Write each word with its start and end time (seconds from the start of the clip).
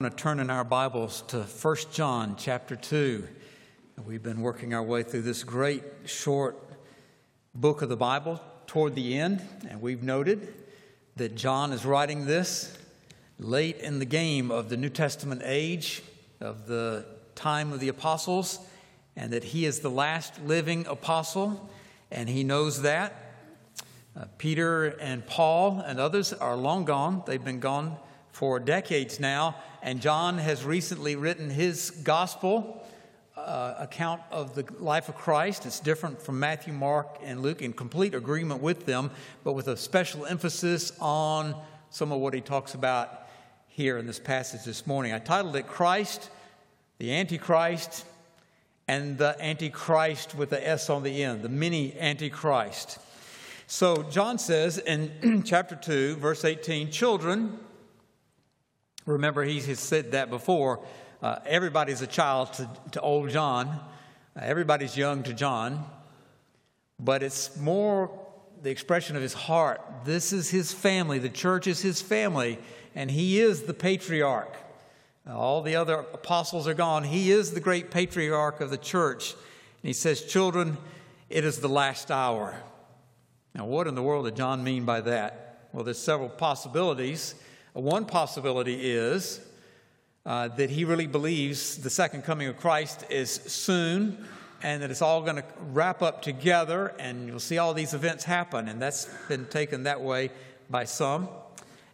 going 0.00 0.12
to 0.12 0.16
turn 0.16 0.38
in 0.38 0.48
our 0.48 0.62
Bibles 0.62 1.22
to 1.22 1.38
1 1.38 1.76
John 1.90 2.36
chapter 2.38 2.76
2. 2.76 3.26
We've 4.06 4.22
been 4.22 4.42
working 4.42 4.72
our 4.72 4.82
way 4.84 5.02
through 5.02 5.22
this 5.22 5.42
great 5.42 5.82
short 6.04 6.56
book 7.52 7.82
of 7.82 7.88
the 7.88 7.96
Bible 7.96 8.40
toward 8.68 8.94
the 8.94 9.18
end, 9.18 9.42
and 9.68 9.82
we've 9.82 10.04
noted 10.04 10.54
that 11.16 11.34
John 11.34 11.72
is 11.72 11.84
writing 11.84 12.26
this 12.26 12.78
late 13.40 13.78
in 13.78 13.98
the 13.98 14.04
game 14.04 14.52
of 14.52 14.68
the 14.68 14.76
New 14.76 14.88
Testament 14.88 15.42
age, 15.44 16.04
of 16.40 16.68
the 16.68 17.04
time 17.34 17.72
of 17.72 17.80
the 17.80 17.88
apostles, 17.88 18.60
and 19.16 19.32
that 19.32 19.42
he 19.42 19.64
is 19.64 19.80
the 19.80 19.90
last 19.90 20.40
living 20.44 20.86
apostle, 20.86 21.68
and 22.12 22.28
he 22.28 22.44
knows 22.44 22.82
that. 22.82 23.34
Uh, 24.16 24.26
Peter 24.38 24.96
and 25.00 25.26
Paul 25.26 25.80
and 25.80 25.98
others 25.98 26.32
are 26.32 26.54
long 26.54 26.84
gone, 26.84 27.24
they've 27.26 27.44
been 27.44 27.58
gone 27.58 27.96
for 28.38 28.60
decades 28.60 29.18
now 29.18 29.56
and 29.82 30.00
John 30.00 30.38
has 30.38 30.64
recently 30.64 31.16
written 31.16 31.50
his 31.50 31.90
gospel 31.90 32.86
uh, 33.36 33.74
account 33.78 34.22
of 34.30 34.54
the 34.54 34.64
life 34.78 35.08
of 35.08 35.16
Christ. 35.16 35.66
It's 35.66 35.80
different 35.80 36.22
from 36.22 36.38
Matthew, 36.38 36.72
Mark, 36.72 37.18
and 37.24 37.42
Luke, 37.42 37.62
in 37.62 37.72
complete 37.72 38.14
agreement 38.14 38.62
with 38.62 38.86
them, 38.86 39.10
but 39.42 39.54
with 39.54 39.66
a 39.66 39.76
special 39.76 40.24
emphasis 40.24 40.92
on 41.00 41.52
some 41.90 42.12
of 42.12 42.20
what 42.20 42.32
he 42.32 42.40
talks 42.40 42.74
about 42.74 43.26
here 43.66 43.98
in 43.98 44.06
this 44.06 44.20
passage 44.20 44.62
this 44.64 44.86
morning. 44.86 45.12
I 45.12 45.18
titled 45.18 45.56
it 45.56 45.66
Christ, 45.66 46.30
the 46.98 47.12
Antichrist, 47.12 48.04
and 48.86 49.18
the 49.18 49.36
Antichrist 49.44 50.36
with 50.36 50.50
the 50.50 50.64
S 50.64 50.90
on 50.90 51.02
the 51.02 51.24
end, 51.24 51.42
the 51.42 51.48
mini 51.48 51.98
Antichrist. 51.98 53.00
So 53.66 54.04
John 54.04 54.38
says 54.38 54.78
in 54.78 55.42
chapter 55.44 55.74
2, 55.74 56.16
verse 56.16 56.44
18, 56.44 56.92
Children, 56.92 57.58
Remember, 59.08 59.42
he 59.42 59.58
has 59.60 59.80
said 59.80 60.12
that 60.12 60.28
before. 60.28 60.80
Uh, 61.22 61.38
everybody's 61.46 62.02
a 62.02 62.06
child 62.06 62.52
to, 62.52 62.68
to 62.92 63.00
old 63.00 63.30
John, 63.30 63.68
uh, 63.68 64.40
everybody's 64.42 64.98
young 64.98 65.22
to 65.22 65.32
John, 65.32 65.82
but 67.00 67.22
it's 67.22 67.56
more 67.56 68.10
the 68.62 68.70
expression 68.70 69.16
of 69.16 69.22
his 69.22 69.32
heart. 69.32 69.80
This 70.04 70.34
is 70.34 70.50
his 70.50 70.74
family, 70.74 71.18
the 71.18 71.30
church 71.30 71.66
is 71.66 71.80
his 71.80 72.02
family, 72.02 72.58
and 72.94 73.10
he 73.10 73.40
is 73.40 73.62
the 73.62 73.72
patriarch. 73.72 74.54
All 75.26 75.62
the 75.62 75.76
other 75.76 75.94
apostles 76.12 76.68
are 76.68 76.74
gone. 76.74 77.04
He 77.04 77.30
is 77.30 77.52
the 77.52 77.60
great 77.60 77.90
patriarch 77.90 78.60
of 78.60 78.68
the 78.68 78.76
church. 78.76 79.32
And 79.32 79.88
he 79.88 79.92
says, 79.94 80.22
Children, 80.22 80.76
it 81.30 81.44
is 81.44 81.60
the 81.60 81.68
last 81.68 82.10
hour. 82.10 82.56
Now, 83.54 83.64
what 83.64 83.86
in 83.86 83.94
the 83.94 84.02
world 84.02 84.26
did 84.26 84.36
John 84.36 84.62
mean 84.62 84.84
by 84.84 85.00
that? 85.02 85.68
Well, 85.72 85.84
there's 85.84 85.98
several 85.98 86.28
possibilities. 86.28 87.34
One 87.72 88.04
possibility 88.04 88.92
is 88.92 89.40
uh, 90.26 90.48
that 90.48 90.70
he 90.70 90.84
really 90.84 91.06
believes 91.06 91.78
the 91.78 91.90
second 91.90 92.22
coming 92.22 92.48
of 92.48 92.56
Christ 92.56 93.04
is 93.08 93.30
soon 93.30 94.26
and 94.62 94.82
that 94.82 94.90
it's 94.90 95.02
all 95.02 95.22
going 95.22 95.36
to 95.36 95.44
wrap 95.72 96.02
up 96.02 96.22
together 96.22 96.94
and 96.98 97.28
you'll 97.28 97.38
see 97.38 97.58
all 97.58 97.74
these 97.74 97.94
events 97.94 98.24
happen. 98.24 98.68
And 98.68 98.82
that's 98.82 99.08
been 99.28 99.46
taken 99.46 99.84
that 99.84 100.00
way 100.00 100.30
by 100.68 100.84
some. 100.84 101.28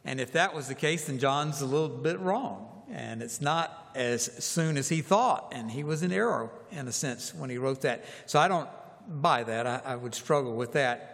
And 0.04 0.20
if 0.20 0.32
that 0.32 0.54
was 0.54 0.68
the 0.68 0.74
case, 0.74 1.06
then 1.06 1.18
John's 1.18 1.60
a 1.60 1.66
little 1.66 1.88
bit 1.88 2.18
wrong. 2.20 2.68
And 2.90 3.22
it's 3.22 3.40
not 3.40 3.90
as 3.94 4.24
soon 4.44 4.76
as 4.76 4.88
he 4.88 5.00
thought. 5.00 5.52
And 5.54 5.70
he 5.70 5.84
was 5.84 6.02
in 6.02 6.12
error, 6.12 6.50
in 6.70 6.88
a 6.88 6.92
sense, 6.92 7.34
when 7.34 7.50
he 7.50 7.58
wrote 7.58 7.82
that. 7.82 8.04
So 8.26 8.38
I 8.38 8.48
don't 8.48 8.68
buy 9.08 9.44
that. 9.44 9.66
I, 9.66 9.80
I 9.84 9.96
would 9.96 10.14
struggle 10.14 10.54
with 10.54 10.72
that. 10.72 11.13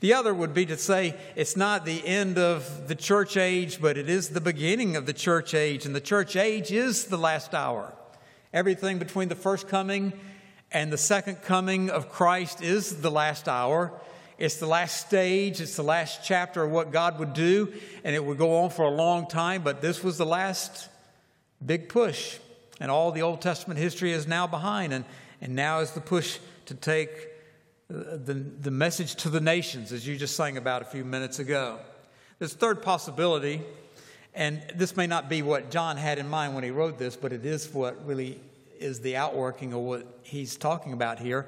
The 0.00 0.14
other 0.14 0.34
would 0.34 0.54
be 0.54 0.66
to 0.66 0.76
say 0.76 1.14
it's 1.36 1.56
not 1.56 1.84
the 1.84 2.06
end 2.06 2.38
of 2.38 2.88
the 2.88 2.94
church 2.94 3.36
age, 3.36 3.80
but 3.80 3.96
it 3.96 4.08
is 4.08 4.30
the 4.30 4.40
beginning 4.40 4.96
of 4.96 5.06
the 5.06 5.12
church 5.12 5.54
age, 5.54 5.86
and 5.86 5.94
the 5.94 6.00
church 6.00 6.36
age 6.36 6.72
is 6.72 7.04
the 7.04 7.16
last 7.16 7.54
hour. 7.54 7.94
Everything 8.52 8.98
between 8.98 9.28
the 9.28 9.34
first 9.34 9.68
coming 9.68 10.12
and 10.70 10.92
the 10.92 10.98
second 10.98 11.42
coming 11.42 11.90
of 11.90 12.08
Christ 12.08 12.62
is 12.62 13.00
the 13.00 13.10
last 13.10 13.48
hour. 13.48 13.92
It's 14.38 14.56
the 14.56 14.66
last 14.66 15.06
stage, 15.06 15.60
it's 15.60 15.76
the 15.76 15.84
last 15.84 16.24
chapter 16.24 16.64
of 16.64 16.70
what 16.70 16.90
God 16.90 17.18
would 17.18 17.32
do, 17.32 17.72
and 18.02 18.16
it 18.16 18.24
would 18.24 18.38
go 18.38 18.64
on 18.64 18.70
for 18.70 18.84
a 18.84 18.90
long 18.90 19.28
time, 19.28 19.62
but 19.62 19.80
this 19.80 20.02
was 20.02 20.18
the 20.18 20.26
last 20.26 20.88
big 21.64 21.88
push. 21.88 22.38
And 22.80 22.90
all 22.90 23.12
the 23.12 23.22
Old 23.22 23.40
Testament 23.40 23.78
history 23.78 24.10
is 24.12 24.26
now 24.26 24.46
behind, 24.46 24.92
and, 24.92 25.04
and 25.40 25.54
now 25.54 25.78
is 25.80 25.92
the 25.92 26.00
push 26.00 26.38
to 26.66 26.74
take 26.74 27.28
the, 27.92 28.34
the 28.34 28.70
message 28.70 29.16
to 29.16 29.28
the 29.28 29.40
nations, 29.40 29.92
as 29.92 30.06
you 30.06 30.16
just 30.16 30.34
sang 30.34 30.56
about 30.56 30.80
a 30.80 30.84
few 30.86 31.04
minutes 31.04 31.38
ago. 31.38 31.78
A 32.40 32.48
third 32.48 32.82
possibility, 32.82 33.62
and 34.34 34.62
this 34.74 34.96
may 34.96 35.06
not 35.06 35.28
be 35.28 35.42
what 35.42 35.70
John 35.70 35.98
had 35.98 36.18
in 36.18 36.28
mind 36.28 36.54
when 36.54 36.64
he 36.64 36.70
wrote 36.70 36.98
this, 36.98 37.16
but 37.16 37.32
it 37.32 37.44
is 37.44 37.68
what 37.72 38.04
really 38.06 38.40
is 38.78 39.00
the 39.00 39.16
outworking 39.16 39.74
of 39.74 39.80
what 39.80 40.06
he's 40.22 40.56
talking 40.56 40.94
about 40.94 41.18
here, 41.18 41.46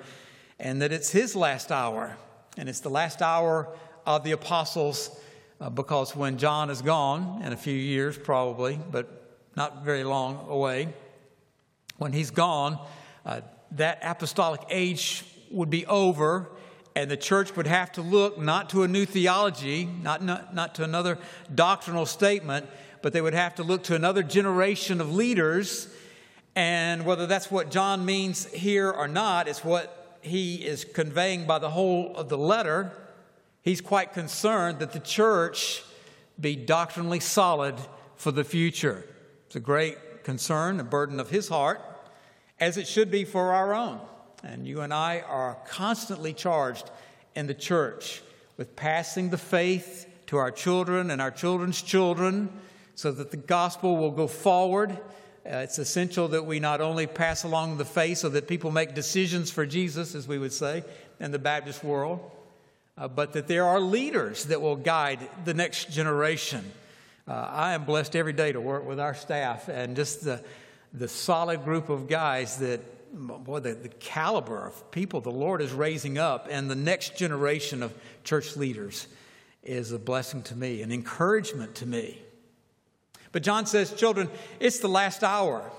and 0.58 0.82
that 0.82 0.92
it's 0.92 1.10
his 1.10 1.34
last 1.34 1.72
hour. 1.72 2.16
And 2.56 2.68
it's 2.68 2.80
the 2.80 2.90
last 2.90 3.22
hour 3.22 3.68
of 4.06 4.22
the 4.22 4.32
apostles 4.32 5.18
uh, 5.60 5.70
because 5.70 6.14
when 6.14 6.36
John 6.36 6.68
is 6.68 6.82
gone, 6.82 7.42
in 7.42 7.52
a 7.52 7.56
few 7.56 7.74
years 7.74 8.18
probably, 8.18 8.78
but 8.92 9.40
not 9.56 9.82
very 9.82 10.04
long 10.04 10.46
away, 10.48 10.88
when 11.96 12.12
he's 12.12 12.30
gone, 12.30 12.78
uh, 13.24 13.40
that 13.72 13.98
apostolic 14.02 14.60
age 14.68 15.24
would 15.54 15.70
be 15.70 15.86
over 15.86 16.50
and 16.96 17.10
the 17.10 17.16
church 17.16 17.56
would 17.56 17.66
have 17.66 17.90
to 17.92 18.02
look 18.02 18.38
not 18.38 18.70
to 18.70 18.84
a 18.84 18.88
new 18.88 19.04
theology, 19.04 19.86
not, 20.02 20.22
not, 20.22 20.54
not 20.54 20.76
to 20.76 20.84
another 20.84 21.18
doctrinal 21.52 22.06
statement, 22.06 22.66
but 23.02 23.12
they 23.12 23.20
would 23.20 23.34
have 23.34 23.56
to 23.56 23.64
look 23.64 23.82
to 23.84 23.94
another 23.94 24.22
generation 24.22 25.00
of 25.00 25.12
leaders. 25.12 25.88
And 26.54 27.04
whether 27.04 27.26
that's 27.26 27.50
what 27.50 27.70
John 27.70 28.04
means 28.04 28.46
here 28.46 28.90
or 28.90 29.08
not, 29.08 29.48
it's 29.48 29.64
what 29.64 30.18
he 30.22 30.56
is 30.56 30.84
conveying 30.84 31.46
by 31.46 31.58
the 31.58 31.70
whole 31.70 32.14
of 32.16 32.28
the 32.28 32.38
letter. 32.38 32.92
He's 33.62 33.80
quite 33.80 34.12
concerned 34.12 34.78
that 34.78 34.92
the 34.92 35.00
church 35.00 35.82
be 36.40 36.54
doctrinally 36.54 37.20
solid 37.20 37.74
for 38.14 38.30
the 38.30 38.44
future. 38.44 39.04
It's 39.46 39.56
a 39.56 39.60
great 39.60 40.22
concern, 40.22 40.78
a 40.78 40.84
burden 40.84 41.18
of 41.18 41.28
his 41.28 41.48
heart, 41.48 41.80
as 42.60 42.76
it 42.76 42.86
should 42.86 43.10
be 43.10 43.24
for 43.24 43.52
our 43.52 43.74
own. 43.74 44.00
And 44.44 44.66
you 44.66 44.82
and 44.82 44.92
I 44.92 45.20
are 45.20 45.56
constantly 45.66 46.34
charged 46.34 46.90
in 47.34 47.46
the 47.46 47.54
church 47.54 48.22
with 48.58 48.76
passing 48.76 49.30
the 49.30 49.38
faith 49.38 50.06
to 50.26 50.36
our 50.36 50.50
children 50.50 51.10
and 51.10 51.20
our 51.22 51.30
children's 51.30 51.80
children 51.80 52.50
so 52.94 53.10
that 53.10 53.30
the 53.30 53.38
gospel 53.38 53.96
will 53.96 54.10
go 54.10 54.26
forward. 54.26 54.90
Uh, 54.90 55.56
it's 55.58 55.78
essential 55.78 56.28
that 56.28 56.44
we 56.44 56.60
not 56.60 56.82
only 56.82 57.06
pass 57.06 57.44
along 57.44 57.78
the 57.78 57.86
faith 57.86 58.18
so 58.18 58.28
that 58.28 58.46
people 58.46 58.70
make 58.70 58.94
decisions 58.94 59.50
for 59.50 59.64
Jesus, 59.64 60.14
as 60.14 60.28
we 60.28 60.38
would 60.38 60.52
say 60.52 60.84
in 61.20 61.30
the 61.30 61.38
Baptist 61.38 61.82
world, 61.82 62.30
uh, 62.98 63.08
but 63.08 63.32
that 63.32 63.48
there 63.48 63.64
are 63.64 63.80
leaders 63.80 64.44
that 64.44 64.60
will 64.60 64.76
guide 64.76 65.20
the 65.46 65.54
next 65.54 65.90
generation. 65.90 66.70
Uh, 67.26 67.32
I 67.32 67.72
am 67.72 67.84
blessed 67.84 68.14
every 68.14 68.34
day 68.34 68.52
to 68.52 68.60
work 68.60 68.86
with 68.86 69.00
our 69.00 69.14
staff 69.14 69.68
and 69.68 69.96
just 69.96 70.22
the, 70.22 70.42
the 70.92 71.08
solid 71.08 71.64
group 71.64 71.88
of 71.88 72.08
guys 72.08 72.58
that 72.58 72.80
boy, 73.14 73.60
the, 73.60 73.74
the 73.74 73.88
caliber 73.88 74.66
of 74.66 74.90
people 74.90 75.20
the 75.20 75.30
Lord 75.30 75.62
is 75.62 75.72
raising 75.72 76.18
up 76.18 76.48
and 76.50 76.70
the 76.70 76.74
next 76.74 77.16
generation 77.16 77.82
of 77.82 77.94
church 78.24 78.56
leaders 78.56 79.06
is 79.62 79.92
a 79.92 79.98
blessing 79.98 80.42
to 80.42 80.56
me, 80.56 80.82
an 80.82 80.92
encouragement 80.92 81.74
to 81.76 81.86
me. 81.86 82.20
But 83.32 83.42
John 83.42 83.66
says, 83.66 83.92
Children, 83.92 84.30
it's 84.60 84.78
the 84.78 84.88
last 84.88 85.24
hour. 85.24 85.70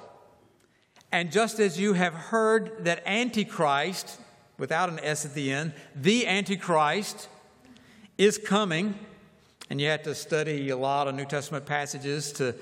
And 1.12 1.32
just 1.32 1.60
as 1.60 1.80
you 1.80 1.94
have 1.94 2.14
heard 2.14 2.86
that 2.86 3.04
Antichrist, 3.06 4.20
without 4.58 4.90
an 4.90 5.00
S 5.00 5.26
at 5.26 5.34
the 5.34 5.52
end, 5.52 5.74
the 5.96 6.28
Antichrist 6.28 7.30
is 8.18 8.38
coming, 8.38 8.96
and 9.70 9.80
you 9.80 9.88
have 9.88 10.04
to 10.04 10.16
study 10.16 10.70
a 10.70 10.78
lot 10.78 11.08
of 11.08 11.16
New 11.16 11.26
Testament 11.26 11.66
passages 11.66 12.32
to 12.34 12.56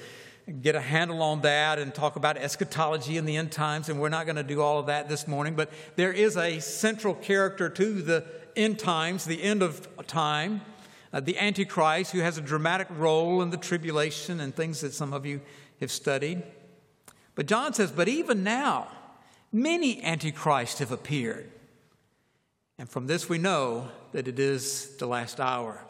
get 0.61 0.75
a 0.75 0.81
handle 0.81 1.21
on 1.21 1.41
that 1.41 1.79
and 1.79 1.93
talk 1.93 2.15
about 2.15 2.37
eschatology 2.37 3.17
in 3.17 3.25
the 3.25 3.37
end 3.37 3.51
times, 3.51 3.89
and 3.89 3.99
we're 3.99 4.09
not 4.09 4.25
going 4.25 4.35
to 4.35 4.43
do 4.43 4.61
all 4.61 4.79
of 4.79 4.87
that 4.87 5.07
this 5.07 5.27
morning, 5.27 5.55
but 5.55 5.71
there 5.95 6.11
is 6.11 6.35
a 6.37 6.59
central 6.59 7.13
character 7.13 7.69
to 7.69 8.01
the 8.01 8.25
end 8.55 8.77
times, 8.77 9.25
the 9.25 9.41
end 9.41 9.63
of 9.63 9.87
time, 10.05 10.61
uh, 11.13 11.19
the 11.19 11.37
Antichrist, 11.37 12.11
who 12.11 12.19
has 12.19 12.37
a 12.37 12.41
dramatic 12.41 12.87
role 12.91 13.41
in 13.41 13.51
the 13.51 13.57
tribulation 13.57 14.39
and 14.39 14.53
things 14.53 14.81
that 14.81 14.93
some 14.93 15.13
of 15.13 15.25
you 15.25 15.39
have 15.79 15.91
studied. 15.91 16.43
But 17.35 17.45
John 17.45 17.73
says, 17.73 17.91
but 17.91 18.07
even 18.07 18.43
now, 18.43 18.89
many 19.51 20.03
Antichrists 20.03 20.79
have 20.79 20.91
appeared. 20.91 21.51
And 22.77 22.89
from 22.89 23.07
this 23.07 23.29
we 23.29 23.37
know 23.37 23.89
that 24.11 24.27
it 24.27 24.39
is 24.39 24.97
the 24.97 25.07
last 25.07 25.39
hour. 25.39 25.85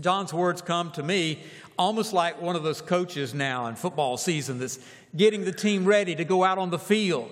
John's 0.00 0.32
words 0.32 0.60
come 0.62 0.90
to 0.92 1.02
me 1.02 1.40
almost 1.78 2.12
like 2.12 2.40
one 2.40 2.56
of 2.56 2.62
those 2.62 2.80
coaches 2.80 3.34
now 3.34 3.66
in 3.66 3.74
football 3.74 4.16
season 4.16 4.58
that's 4.58 4.78
getting 5.16 5.44
the 5.44 5.52
team 5.52 5.84
ready 5.84 6.14
to 6.14 6.24
go 6.24 6.44
out 6.44 6.58
on 6.58 6.70
the 6.70 6.78
field. 6.78 7.30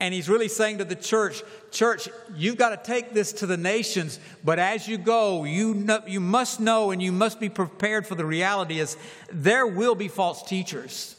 And 0.00 0.12
he's 0.12 0.28
really 0.28 0.48
saying 0.48 0.78
to 0.78 0.84
the 0.84 0.96
church, 0.96 1.42
church, 1.70 2.08
you've 2.36 2.56
got 2.56 2.70
to 2.70 2.92
take 2.92 3.12
this 3.14 3.32
to 3.34 3.46
the 3.46 3.56
nations, 3.56 4.18
but 4.42 4.58
as 4.58 4.88
you 4.88 4.98
go, 4.98 5.44
you, 5.44 5.74
know, 5.74 6.02
you 6.06 6.20
must 6.20 6.60
know 6.60 6.90
and 6.90 7.02
you 7.02 7.12
must 7.12 7.40
be 7.40 7.48
prepared 7.48 8.06
for 8.06 8.14
the 8.14 8.26
reality 8.26 8.80
is 8.80 8.96
there 9.32 9.66
will 9.66 9.94
be 9.94 10.08
false 10.08 10.42
teachers. 10.42 11.16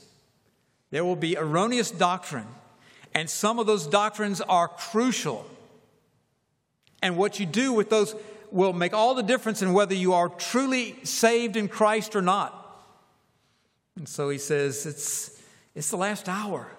There 0.92 1.06
will 1.06 1.16
be 1.16 1.38
erroneous 1.38 1.89
doctrine, 1.89 2.48
and 3.13 3.30
some 3.30 3.60
of 3.60 3.66
those 3.66 3.88
doctrines 3.88 4.39
are 4.42 4.68
crucial. 4.68 5.45
And 7.01 7.18
what 7.18 7.39
you 7.39 7.45
do 7.45 7.74
with 7.74 7.89
those 7.89 8.16
will 8.56 8.72
make 8.72 8.94
all 8.94 9.13
the 9.13 9.22
difference 9.22 9.62
in 9.62 9.74
whether 9.74 9.94
you 9.94 10.13
are 10.13 10.30
truly 10.30 10.96
saved 11.04 11.57
in 11.57 11.68
Christ 11.68 12.16
or 12.16 12.22
not. 12.22 12.54
And 13.98 14.07
so 14.07 14.30
he 14.30 14.38
says, 14.38 14.86
it's, 14.86 15.44
it's 15.75 15.90
the 15.90 15.98
last 15.98 16.30
hour. 16.30 16.72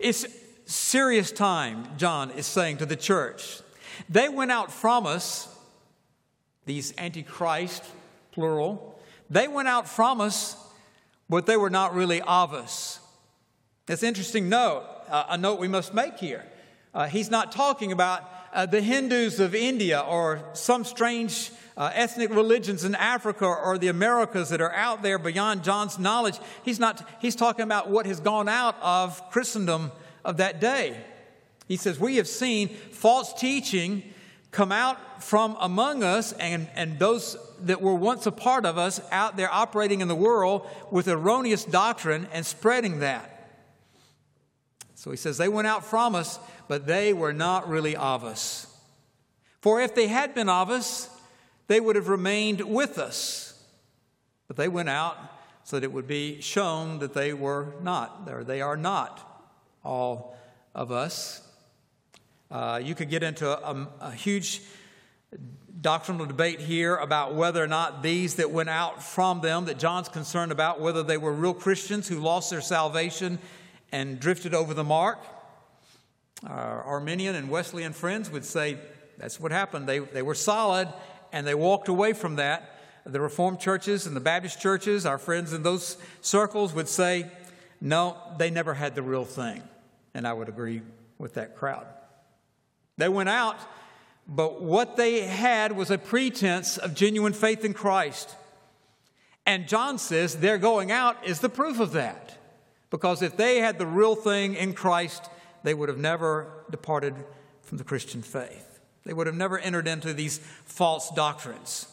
It's 0.00 0.26
serious 0.66 1.30
time, 1.30 1.86
John 1.96 2.32
is 2.32 2.46
saying 2.46 2.78
to 2.78 2.86
the 2.86 2.96
church. 2.96 3.60
They 4.08 4.28
went 4.28 4.50
out 4.50 4.72
from 4.72 5.06
us, 5.06 5.46
these 6.66 6.92
antichrist, 6.98 7.84
plural, 8.32 9.00
they 9.30 9.46
went 9.46 9.68
out 9.68 9.88
from 9.88 10.20
us, 10.20 10.56
but 11.28 11.46
they 11.46 11.56
were 11.56 11.70
not 11.70 11.94
really 11.94 12.20
of 12.22 12.52
us. 12.52 12.98
That's 13.86 14.02
interesting 14.02 14.48
note, 14.48 14.84
uh, 15.08 15.26
a 15.28 15.38
note 15.38 15.60
we 15.60 15.68
must 15.68 15.94
make 15.94 16.18
here. 16.18 16.44
Uh, 16.92 17.06
he's 17.06 17.30
not 17.30 17.52
talking 17.52 17.92
about 17.92 18.28
uh, 18.52 18.66
the 18.66 18.80
Hindus 18.80 19.40
of 19.40 19.54
India 19.54 20.00
or 20.00 20.42
some 20.52 20.84
strange 20.84 21.50
uh, 21.76 21.90
ethnic 21.94 22.30
religions 22.30 22.84
in 22.84 22.94
Africa 22.94 23.46
or 23.46 23.78
the 23.78 23.88
Americas 23.88 24.50
that 24.50 24.60
are 24.60 24.72
out 24.72 25.02
there 25.02 25.18
beyond 25.18 25.64
John's 25.64 25.98
knowledge. 25.98 26.38
He's 26.64 26.78
not, 26.78 27.08
he's 27.20 27.36
talking 27.36 27.62
about 27.62 27.88
what 27.88 28.06
has 28.06 28.20
gone 28.20 28.48
out 28.48 28.76
of 28.82 29.30
Christendom 29.30 29.92
of 30.24 30.38
that 30.38 30.60
day. 30.60 31.00
He 31.68 31.76
says, 31.76 31.98
We 31.98 32.16
have 32.16 32.28
seen 32.28 32.68
false 32.68 33.32
teaching 33.32 34.02
come 34.50 34.72
out 34.72 35.22
from 35.22 35.56
among 35.60 36.02
us 36.02 36.32
and, 36.32 36.68
and 36.74 36.98
those 36.98 37.36
that 37.60 37.80
were 37.80 37.94
once 37.94 38.26
a 38.26 38.32
part 38.32 38.66
of 38.66 38.76
us 38.76 39.00
out 39.12 39.36
there 39.36 39.52
operating 39.52 40.00
in 40.00 40.08
the 40.08 40.14
world 40.14 40.66
with 40.90 41.08
erroneous 41.08 41.64
doctrine 41.64 42.26
and 42.32 42.44
spreading 42.44 43.00
that. 43.00 43.40
So 44.96 45.10
he 45.10 45.16
says, 45.16 45.38
They 45.38 45.48
went 45.48 45.66
out 45.66 45.84
from 45.84 46.14
us, 46.14 46.38
but 46.70 46.86
they 46.86 47.12
were 47.12 47.32
not 47.32 47.68
really 47.68 47.96
of 47.96 48.22
us. 48.22 48.72
For 49.60 49.80
if 49.80 49.92
they 49.92 50.06
had 50.06 50.36
been 50.36 50.48
of 50.48 50.70
us, 50.70 51.10
they 51.66 51.80
would 51.80 51.96
have 51.96 52.08
remained 52.08 52.60
with 52.60 52.96
us. 52.96 53.60
But 54.46 54.56
they 54.56 54.68
went 54.68 54.88
out 54.88 55.18
so 55.64 55.80
that 55.80 55.84
it 55.84 55.92
would 55.92 56.06
be 56.06 56.40
shown 56.40 57.00
that 57.00 57.12
they 57.12 57.32
were 57.32 57.74
not, 57.82 58.28
or 58.30 58.44
they 58.44 58.60
are 58.60 58.76
not 58.76 59.50
all 59.82 60.38
of 60.72 60.92
us. 60.92 61.44
Uh, 62.52 62.80
you 62.80 62.94
could 62.94 63.10
get 63.10 63.24
into 63.24 63.48
a, 63.48 63.88
a, 64.00 64.12
huge 64.12 64.62
doctrinal 65.80 66.24
debate 66.24 66.60
here 66.60 66.94
about 66.94 67.34
whether 67.34 67.60
or 67.60 67.66
not 67.66 68.00
these 68.00 68.36
that 68.36 68.52
went 68.52 68.68
out 68.68 69.02
from 69.02 69.40
them, 69.40 69.64
that 69.64 69.80
John's 69.80 70.08
concerned 70.08 70.52
about, 70.52 70.80
whether 70.80 71.02
they 71.02 71.16
were 71.16 71.32
real 71.32 71.52
Christians 71.52 72.06
who 72.06 72.20
lost 72.20 72.48
their 72.48 72.60
salvation 72.60 73.40
and 73.90 74.20
drifted 74.20 74.54
over 74.54 74.72
the 74.72 74.84
mark. 74.84 75.18
Our 76.46 76.82
Arminian 76.82 77.34
and 77.34 77.50
Wesleyan 77.50 77.92
friends 77.92 78.30
would 78.30 78.44
say 78.44 78.78
that's 79.18 79.38
what 79.38 79.52
happened. 79.52 79.86
They, 79.86 79.98
they 79.98 80.22
were 80.22 80.34
solid 80.34 80.88
and 81.32 81.46
they 81.46 81.54
walked 81.54 81.88
away 81.88 82.12
from 82.12 82.36
that. 82.36 82.78
The 83.04 83.20
Reformed 83.20 83.60
churches 83.60 84.06
and 84.06 84.16
the 84.16 84.20
Baptist 84.20 84.60
churches, 84.60 85.06
our 85.06 85.18
friends 85.18 85.52
in 85.52 85.62
those 85.62 85.96
circles 86.20 86.72
would 86.74 86.88
say, 86.88 87.30
no, 87.80 88.16
they 88.38 88.50
never 88.50 88.74
had 88.74 88.94
the 88.94 89.02
real 89.02 89.24
thing. 89.24 89.62
And 90.14 90.26
I 90.26 90.32
would 90.32 90.48
agree 90.48 90.82
with 91.18 91.34
that 91.34 91.56
crowd. 91.56 91.86
They 92.96 93.08
went 93.08 93.28
out, 93.28 93.56
but 94.26 94.62
what 94.62 94.96
they 94.96 95.22
had 95.22 95.72
was 95.72 95.90
a 95.90 95.98
pretense 95.98 96.76
of 96.76 96.94
genuine 96.94 97.32
faith 97.32 97.64
in 97.64 97.72
Christ. 97.72 98.36
And 99.46 99.66
John 99.66 99.98
says 99.98 100.36
their 100.36 100.58
going 100.58 100.92
out 100.92 101.26
is 101.26 101.40
the 101.40 101.48
proof 101.48 101.80
of 101.80 101.92
that. 101.92 102.36
Because 102.90 103.22
if 103.22 103.36
they 103.36 103.58
had 103.58 103.78
the 103.78 103.86
real 103.86 104.14
thing 104.14 104.54
in 104.54 104.74
Christ, 104.74 105.30
they 105.62 105.74
would 105.74 105.88
have 105.88 105.98
never 105.98 106.64
departed 106.70 107.14
from 107.62 107.78
the 107.78 107.84
Christian 107.84 108.22
faith. 108.22 108.80
They 109.04 109.12
would 109.12 109.26
have 109.26 109.36
never 109.36 109.58
entered 109.58 109.88
into 109.88 110.12
these 110.12 110.38
false 110.64 111.10
doctrines. 111.10 111.86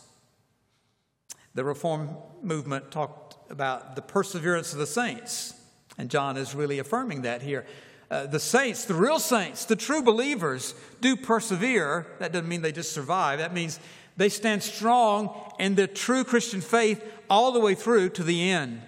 The 1.54 1.64
Reform 1.64 2.10
movement 2.42 2.92
talked 2.92 3.36
about 3.52 3.96
the 3.96 4.02
perseverance 4.02 4.74
of 4.74 4.80
the 4.80 4.88
saints, 4.88 5.54
and 5.98 6.10
John 6.10 6.38
is 6.38 6.54
really 6.54 6.80
affirming 6.80 7.24
that 7.24 7.42
here. 7.42 7.66
Uh, 8.10 8.26
the 8.26 8.40
saints, 8.40 8.86
the 8.86 8.94
real 8.94 9.20
saints, 9.20 9.66
the 9.66 9.76
true 9.76 10.02
believers 10.02 10.74
do 11.02 11.16
persevere. 11.16 12.08
That 12.20 12.32
doesn't 12.32 12.48
mean 12.48 12.62
they 12.62 12.72
just 12.72 12.94
survive. 12.94 13.40
That 13.40 13.54
means 13.54 13.80
they 14.16 14.30
stand 14.30 14.64
strong 14.64 15.52
in 15.60 15.76
the 15.76 15.88
true 15.88 16.24
Christian 16.24 16.62
faith 16.62 17.04
all 17.30 17.52
the 17.52 17.60
way 17.60 17.76
through 17.76 18.10
to 18.10 18.24
the 18.24 18.50
end. 18.50 18.82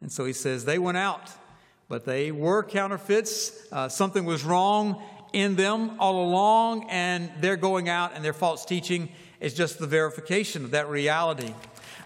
And 0.00 0.10
so 0.10 0.24
he 0.24 0.32
says 0.32 0.64
they 0.64 0.78
went 0.78 0.96
out, 0.96 1.30
but 1.90 2.06
they 2.06 2.32
were 2.32 2.62
counterfeits. 2.62 3.52
Uh, 3.70 3.90
something 3.90 4.24
was 4.24 4.42
wrong 4.44 5.02
in 5.34 5.56
them 5.56 5.96
all 6.00 6.24
along, 6.24 6.88
and 6.88 7.30
their 7.40 7.58
going 7.58 7.90
out 7.90 8.12
and 8.14 8.24
their 8.24 8.32
false 8.32 8.64
teaching 8.64 9.10
is 9.40 9.52
just 9.52 9.78
the 9.78 9.86
verification 9.86 10.64
of 10.64 10.70
that 10.70 10.88
reality. 10.88 11.52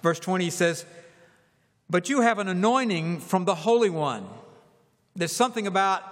Verse 0.03 0.19
20 0.19 0.51
says, 0.51 0.85
But 1.89 2.09
you 2.09 2.23
have 2.23 2.41
an 2.41 2.49
anointing 2.49 3.21
from 3.21 3.45
the 3.45 3.55
Holy 3.55 3.91
One 3.91 4.27
there's 5.17 5.33
something 5.33 5.67
about 5.67 6.03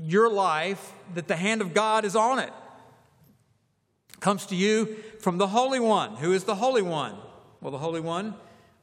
your 0.00 0.28
life 0.30 0.92
that 1.14 1.28
the 1.28 1.36
hand 1.36 1.60
of 1.60 1.72
God 1.72 2.04
is 2.04 2.16
on 2.16 2.38
it. 2.38 2.52
Comes 4.18 4.46
to 4.46 4.56
you 4.56 4.96
from 5.20 5.38
the 5.38 5.46
Holy 5.46 5.80
One. 5.80 6.16
Who 6.16 6.32
is 6.32 6.44
the 6.44 6.54
Holy 6.54 6.82
One? 6.82 7.14
Well, 7.60 7.70
the 7.70 7.78
Holy 7.78 8.00
One 8.00 8.34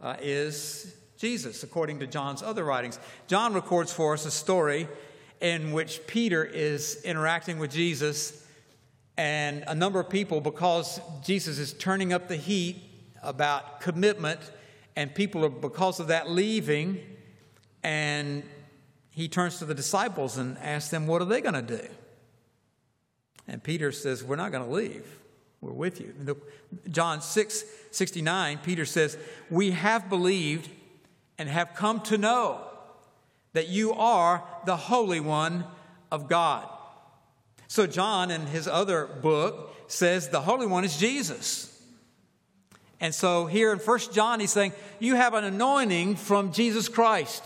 uh, 0.02 0.16
is 0.22 0.96
Jesus, 1.18 1.64
according 1.64 2.00
to 2.00 2.08
John's 2.08 2.44
other 2.44 2.64
writings. 2.64 3.00
John 3.28 3.54
records 3.54 3.92
for 3.92 4.14
us 4.14 4.26
a 4.26 4.32
story 4.32 4.88
in 5.42 5.72
which 5.72 6.06
Peter 6.08 6.44
is 6.46 7.02
interacting 7.04 7.60
with 7.60 7.72
Jesus 7.72 8.46
and 9.18 9.64
a 9.68 9.74
number 9.74 10.00
of 10.00 10.10
people, 10.10 10.42
because 10.42 11.02
Jesus 11.24 11.58
is 11.58 11.74
turning 11.74 12.14
up 12.14 12.28
the 12.28 12.36
heat 12.36 12.84
about 13.24 13.82
commitment, 13.82 14.40
and 14.96 15.14
people 15.14 15.44
are, 15.44 15.50
because 15.50 16.00
of 16.00 16.08
that, 16.08 16.30
leaving. 16.30 17.02
And 17.84 18.44
he 19.10 19.28
turns 19.28 19.58
to 19.58 19.66
the 19.66 19.74
disciples 19.74 20.38
and 20.38 20.56
asks 20.60 20.92
them, 20.92 21.08
What 21.08 21.24
are 21.24 21.26
they 21.26 21.42
going 21.42 21.56
to 21.56 21.64
do? 21.64 21.88
And 23.48 23.64
Peter 23.64 23.92
says, 23.92 24.24
We're 24.24 24.36
not 24.36 24.52
going 24.52 24.66
to 24.66 24.72
leave. 24.72 25.20
We're 25.62 25.72
with 25.72 26.00
you. 26.00 26.14
John 26.92 27.22
6 27.22 27.64
69, 27.90 28.60
Peter 28.60 28.86
says, 28.86 29.18
We 29.50 29.72
have 29.72 30.10
believed 30.10 30.70
and 31.38 31.50
have 31.50 31.76
come 31.76 32.02
to 32.02 32.18
know 32.18 32.62
that 33.54 33.68
you 33.68 33.94
are 33.94 34.44
the 34.66 34.76
Holy 34.76 35.20
One 35.20 35.66
of 36.12 36.28
God. 36.28 36.68
So, 37.68 37.86
John, 37.88 38.32
in 38.32 38.46
his 38.48 38.68
other 38.68 39.08
book, 39.08 39.76
says 39.88 40.30
the 40.30 40.42
Holy 40.42 40.68
One 40.68 40.84
is 40.84 40.98
Jesus. 40.98 41.74
And 43.00 43.14
so, 43.14 43.46
here 43.46 43.72
in 43.72 43.80
First 43.80 44.14
John, 44.14 44.40
he's 44.40 44.52
saying, 44.52 44.74
You 45.00 45.16
have 45.16 45.34
an 45.34 45.44
anointing 45.44 46.16
from 46.16 46.52
Jesus 46.52 46.90
Christ. 46.90 47.44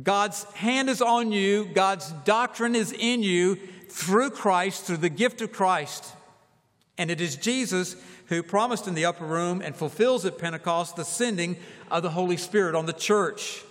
God's 0.00 0.44
hand 0.54 0.88
is 0.88 1.02
on 1.02 1.32
you, 1.32 1.64
God's 1.64 2.10
doctrine 2.24 2.76
is 2.76 2.92
in 2.92 3.22
you 3.22 3.56
through 3.88 4.30
Christ, 4.30 4.84
through 4.84 4.98
the 4.98 5.08
gift 5.08 5.40
of 5.40 5.50
Christ. 5.50 6.04
And 6.98 7.10
it 7.10 7.20
is 7.20 7.36
Jesus 7.36 7.96
who 8.28 8.42
promised 8.42 8.86
in 8.86 8.94
the 8.94 9.04
upper 9.04 9.24
room 9.24 9.62
and 9.62 9.74
fulfills 9.74 10.24
at 10.24 10.38
Pentecost 10.38 10.96
the 10.96 11.04
sending 11.04 11.56
of 11.90 12.02
the 12.02 12.10
Holy 12.10 12.36
Spirit 12.36 12.74
on 12.74 12.86
the 12.86 12.92
church. 12.92 13.62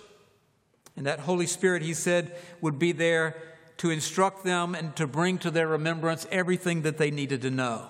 And 0.96 1.06
that 1.06 1.20
Holy 1.20 1.46
Spirit, 1.46 1.82
he 1.82 1.94
said, 1.94 2.36
would 2.60 2.78
be 2.78 2.92
there 2.92 3.36
to 3.78 3.90
instruct 3.90 4.44
them 4.44 4.74
and 4.74 4.94
to 4.96 5.06
bring 5.06 5.38
to 5.38 5.50
their 5.50 5.68
remembrance 5.68 6.26
everything 6.30 6.82
that 6.82 6.98
they 6.98 7.10
needed 7.10 7.42
to 7.42 7.50
know. 7.50 7.86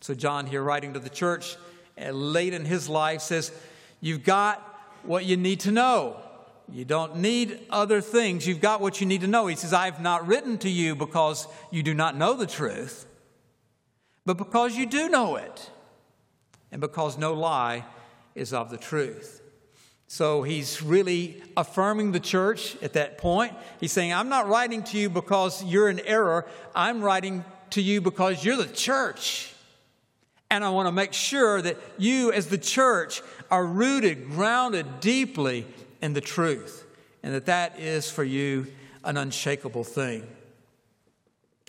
So, 0.00 0.14
John, 0.14 0.46
here 0.46 0.62
writing 0.62 0.94
to 0.94 0.98
the 0.98 1.10
church 1.10 1.56
uh, 2.00 2.10
late 2.10 2.54
in 2.54 2.64
his 2.64 2.88
life, 2.88 3.20
says, 3.20 3.52
You've 4.00 4.24
got 4.24 4.60
what 5.02 5.24
you 5.24 5.36
need 5.36 5.60
to 5.60 5.70
know. 5.70 6.20
You 6.72 6.84
don't 6.84 7.16
need 7.16 7.60
other 7.68 8.00
things. 8.00 8.46
You've 8.46 8.60
got 8.60 8.80
what 8.80 9.00
you 9.00 9.06
need 9.06 9.20
to 9.20 9.26
know. 9.26 9.46
He 9.46 9.56
says, 9.56 9.72
I 9.72 9.84
have 9.84 10.00
not 10.00 10.26
written 10.26 10.56
to 10.58 10.70
you 10.70 10.94
because 10.94 11.46
you 11.70 11.82
do 11.82 11.92
not 11.92 12.16
know 12.16 12.34
the 12.34 12.46
truth, 12.46 13.06
but 14.26 14.36
because 14.36 14.76
you 14.76 14.86
do 14.86 15.08
know 15.08 15.36
it, 15.36 15.70
and 16.72 16.80
because 16.80 17.16
no 17.16 17.34
lie 17.34 17.84
is 18.34 18.52
of 18.52 18.70
the 18.70 18.76
truth. 18.76 19.40
So 20.06 20.42
he's 20.42 20.82
really 20.82 21.42
affirming 21.56 22.12
the 22.12 22.20
church 22.20 22.76
at 22.82 22.92
that 22.94 23.18
point. 23.18 23.52
He's 23.80 23.92
saying, 23.92 24.12
I'm 24.12 24.28
not 24.28 24.48
writing 24.48 24.82
to 24.84 24.98
you 24.98 25.08
because 25.08 25.64
you're 25.64 25.88
in 25.88 26.00
error. 26.00 26.46
I'm 26.74 27.00
writing 27.00 27.44
to 27.70 27.80
you 27.80 28.00
because 28.00 28.44
you're 28.44 28.56
the 28.56 28.66
church. 28.66 29.52
And 30.50 30.64
I 30.64 30.70
want 30.70 30.86
to 30.88 30.92
make 30.92 31.12
sure 31.12 31.62
that 31.62 31.78
you, 31.98 32.32
as 32.32 32.46
the 32.46 32.58
church, 32.58 33.22
are 33.50 33.66
rooted, 33.66 34.30
grounded 34.30 35.00
deeply 35.00 35.66
in 36.00 36.12
the 36.12 36.20
truth, 36.20 36.84
and 37.22 37.34
that 37.34 37.46
that 37.46 37.78
is 37.80 38.10
for 38.10 38.24
you 38.24 38.66
an 39.04 39.16
unshakable 39.16 39.84
thing. 39.84 40.26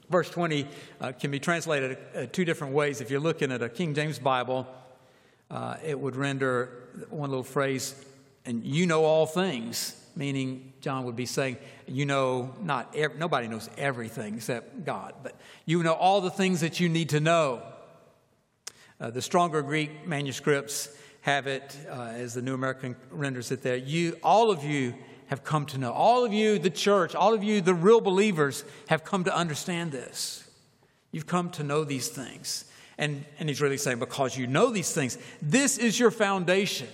Verse 0.09 0.29
20 0.29 0.67
uh, 1.01 1.11
can 1.13 1.31
be 1.31 1.39
translated 1.39 1.97
uh, 2.15 2.25
two 2.31 2.45
different 2.45 2.73
ways. 2.73 3.01
If 3.01 3.09
you're 3.09 3.19
looking 3.19 3.51
at 3.51 3.63
a 3.63 3.69
King 3.69 3.93
James 3.93 4.19
Bible, 4.19 4.67
uh, 5.49 5.77
it 5.83 5.99
would 5.99 6.15
render 6.15 6.89
one 7.09 7.29
little 7.29 7.43
phrase, 7.43 7.95
and 8.45 8.63
you 8.63 8.85
know 8.85 9.03
all 9.03 9.25
things, 9.25 9.95
meaning 10.15 10.73
John 10.81 11.05
would 11.05 11.15
be 11.15 11.25
saying, 11.25 11.57
you 11.87 12.05
know, 12.05 12.53
not 12.61 12.95
ev- 12.95 13.17
nobody 13.17 13.47
knows 13.47 13.69
everything 13.77 14.35
except 14.35 14.85
God, 14.85 15.13
but 15.23 15.35
you 15.65 15.81
know 15.81 15.93
all 15.93 16.21
the 16.21 16.29
things 16.29 16.61
that 16.61 16.79
you 16.79 16.89
need 16.89 17.09
to 17.09 17.19
know. 17.19 17.63
Uh, 18.99 19.09
the 19.09 19.21
stronger 19.21 19.61
Greek 19.61 20.07
manuscripts 20.07 20.89
have 21.21 21.47
it, 21.47 21.75
uh, 21.89 22.11
as 22.13 22.35
the 22.35 22.41
New 22.41 22.53
American 22.53 22.95
renders 23.09 23.51
it 23.51 23.63
there. 23.63 23.75
You, 23.75 24.17
all 24.23 24.51
of 24.51 24.63
you 24.63 24.93
have 25.27 25.43
come 25.43 25.65
to 25.67 25.77
know. 25.77 25.91
All 25.91 26.23
of 26.23 26.33
you, 26.33 26.59
the 26.59 26.69
church, 26.69 27.15
all 27.15 27.33
of 27.33 27.43
you, 27.43 27.61
the 27.61 27.73
real 27.73 28.01
believers, 28.01 28.63
have 28.89 29.03
come 29.03 29.23
to 29.23 29.35
understand 29.35 29.91
this. 29.91 30.47
You've 31.11 31.27
come 31.27 31.49
to 31.51 31.63
know 31.63 31.83
these 31.83 32.09
things. 32.09 32.65
And, 32.97 33.25
and 33.39 33.49
he's 33.49 33.61
really 33.61 33.77
saying, 33.77 33.99
because 33.99 34.37
you 34.37 34.47
know 34.47 34.69
these 34.69 34.93
things, 34.93 35.17
this 35.41 35.77
is 35.77 35.99
your 35.99 36.11
foundation. 36.11 36.87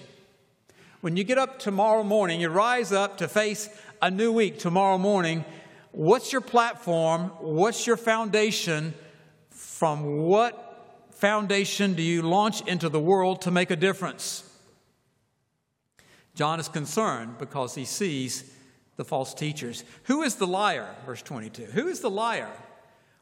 When 1.01 1.17
you 1.17 1.23
get 1.23 1.37
up 1.37 1.59
tomorrow 1.59 2.03
morning, 2.03 2.41
you 2.41 2.49
rise 2.49 2.91
up 2.91 3.17
to 3.17 3.27
face 3.27 3.69
a 4.01 4.09
new 4.09 4.31
week 4.31 4.59
tomorrow 4.59 4.97
morning. 4.97 5.45
What's 5.91 6.31
your 6.31 6.41
platform? 6.41 7.31
What's 7.39 7.85
your 7.85 7.97
foundation? 7.97 8.93
From 9.49 10.17
what 10.17 10.67
foundation 11.11 11.93
do 11.93 12.01
you 12.01 12.21
launch 12.21 12.61
into 12.61 12.89
the 12.89 12.99
world 12.99 13.41
to 13.41 13.51
make 13.51 13.71
a 13.71 13.75
difference? 13.75 14.43
John 16.41 16.59
is 16.59 16.69
concerned 16.69 17.37
because 17.37 17.75
he 17.75 17.85
sees 17.85 18.51
the 18.95 19.05
false 19.05 19.35
teachers. 19.35 19.83
Who 20.05 20.23
is 20.23 20.37
the 20.37 20.47
liar? 20.47 20.87
Verse 21.05 21.21
22. 21.21 21.65
Who 21.65 21.87
is 21.87 21.99
the 21.99 22.09
liar? 22.09 22.49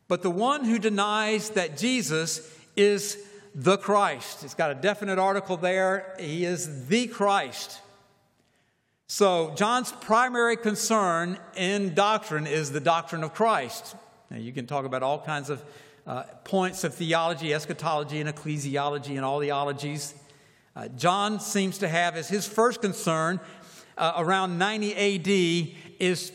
But 0.07 0.21
the 0.21 0.29
one 0.29 0.63
who 0.63 0.79
denies 0.79 1.49
that 1.49 1.75
Jesus 1.75 2.49
is 2.77 3.21
the 3.53 3.77
Christ. 3.77 4.45
It's 4.45 4.53
got 4.53 4.71
a 4.71 4.73
definite 4.73 5.19
article 5.19 5.57
there. 5.57 6.15
He 6.17 6.45
is 6.45 6.87
the 6.87 7.07
Christ. 7.07 7.81
So, 9.07 9.51
John's 9.53 9.91
primary 9.91 10.55
concern 10.55 11.39
in 11.57 11.93
doctrine 11.95 12.47
is 12.47 12.71
the 12.71 12.79
doctrine 12.79 13.25
of 13.25 13.33
Christ. 13.33 13.97
Now, 14.31 14.37
you 14.37 14.53
can 14.53 14.65
talk 14.65 14.85
about 14.85 15.03
all 15.03 15.19
kinds 15.19 15.49
of 15.49 15.61
uh, 16.07 16.23
points 16.45 16.85
of 16.85 16.95
theology, 16.95 17.53
eschatology, 17.53 18.21
and 18.21 18.33
ecclesiology, 18.33 19.17
and 19.17 19.25
all 19.25 19.39
the 19.39 19.51
ologies. 19.51 20.13
Uh, 20.75 20.87
John 20.89 21.39
seems 21.39 21.79
to 21.79 21.87
have 21.87 22.15
as 22.15 22.29
his 22.29 22.47
first 22.47 22.81
concern 22.81 23.39
uh, 23.97 24.13
around 24.17 24.57
90 24.57 24.95
AD 24.95 25.75
is 25.99 26.31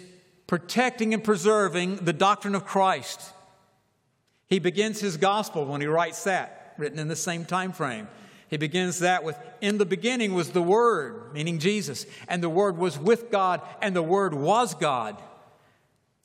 protecting 0.46 1.14
and 1.14 1.24
preserving 1.24 1.96
the 1.96 2.12
doctrine 2.12 2.54
of 2.54 2.64
Christ. 2.64 3.20
He 4.46 4.58
begins 4.58 5.00
his 5.00 5.16
gospel 5.16 5.64
when 5.64 5.80
he 5.80 5.86
writes 5.86 6.24
that, 6.24 6.74
written 6.76 6.98
in 6.98 7.08
the 7.08 7.16
same 7.16 7.44
time 7.44 7.72
frame. 7.72 8.08
He 8.48 8.56
begins 8.56 9.00
that 9.00 9.24
with, 9.24 9.38
In 9.60 9.78
the 9.78 9.86
beginning 9.86 10.34
was 10.34 10.50
the 10.50 10.62
Word, 10.62 11.32
meaning 11.32 11.58
Jesus, 11.58 12.06
and 12.28 12.42
the 12.42 12.48
Word 12.48 12.76
was 12.76 12.98
with 12.98 13.30
God, 13.30 13.62
and 13.80 13.96
the 13.96 14.02
Word 14.02 14.34
was 14.34 14.74
God. 14.74 15.20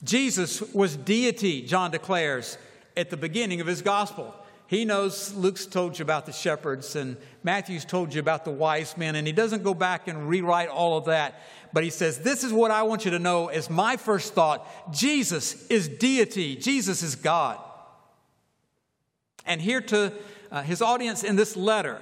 Jesus 0.02 0.60
was 0.74 0.96
deity, 0.96 1.62
John 1.62 1.90
declares 1.90 2.58
at 2.96 3.10
the 3.10 3.16
beginning 3.16 3.60
of 3.60 3.66
his 3.66 3.82
gospel. 3.82 4.34
He 4.70 4.84
knows 4.84 5.34
Luke's 5.34 5.66
told 5.66 5.98
you 5.98 6.04
about 6.04 6.26
the 6.26 6.32
shepherds 6.32 6.94
and 6.94 7.16
Matthew's 7.42 7.84
told 7.84 8.14
you 8.14 8.20
about 8.20 8.44
the 8.44 8.52
wise 8.52 8.96
men, 8.96 9.16
and 9.16 9.26
he 9.26 9.32
doesn't 9.32 9.64
go 9.64 9.74
back 9.74 10.06
and 10.06 10.28
rewrite 10.28 10.68
all 10.68 10.96
of 10.96 11.06
that. 11.06 11.42
But 11.72 11.82
he 11.82 11.90
says, 11.90 12.20
This 12.20 12.44
is 12.44 12.52
what 12.52 12.70
I 12.70 12.84
want 12.84 13.04
you 13.04 13.10
to 13.10 13.18
know 13.18 13.48
as 13.48 13.68
my 13.68 13.96
first 13.96 14.32
thought 14.32 14.64
Jesus 14.94 15.66
is 15.66 15.88
deity, 15.88 16.54
Jesus 16.54 17.02
is 17.02 17.16
God. 17.16 17.58
And 19.44 19.60
here 19.60 19.80
to 19.80 20.12
uh, 20.52 20.62
his 20.62 20.80
audience 20.80 21.24
in 21.24 21.34
this 21.34 21.56
letter 21.56 22.00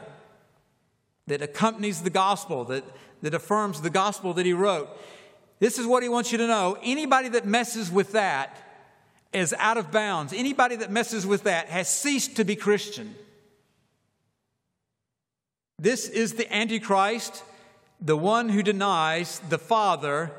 that 1.27 1.41
accompanies 1.41 2.03
the 2.03 2.11
gospel, 2.11 2.67
that, 2.67 2.85
that 3.23 3.33
affirms 3.33 3.81
the 3.81 3.89
gospel 3.89 4.35
that 4.35 4.45
he 4.45 4.53
wrote, 4.53 4.91
this 5.59 5.79
is 5.79 5.87
what 5.87 6.03
he 6.03 6.11
wants 6.11 6.33
you 6.33 6.37
to 6.37 6.47
know. 6.47 6.77
Anybody 6.83 7.31
that 7.31 7.47
messes 7.47 7.91
with 7.91 8.13
that, 8.13 8.68
is 9.33 9.55
out 9.59 9.77
of 9.77 9.91
bounds. 9.91 10.33
Anybody 10.33 10.77
that 10.77 10.91
messes 10.91 11.27
with 11.27 11.45
that 11.45 11.69
has 11.69 11.89
ceased 11.89 12.37
to 12.37 12.45
be 12.45 12.57
Christian. 12.57 13.15
This 15.79 16.09
is 16.09 16.35
the 16.35 16.53
Antichrist, 16.53 17.45
the 18.01 18.17
one 18.17 18.49
who 18.49 18.63
denies 18.63 19.41
the 19.49 19.59
Father 19.59 20.33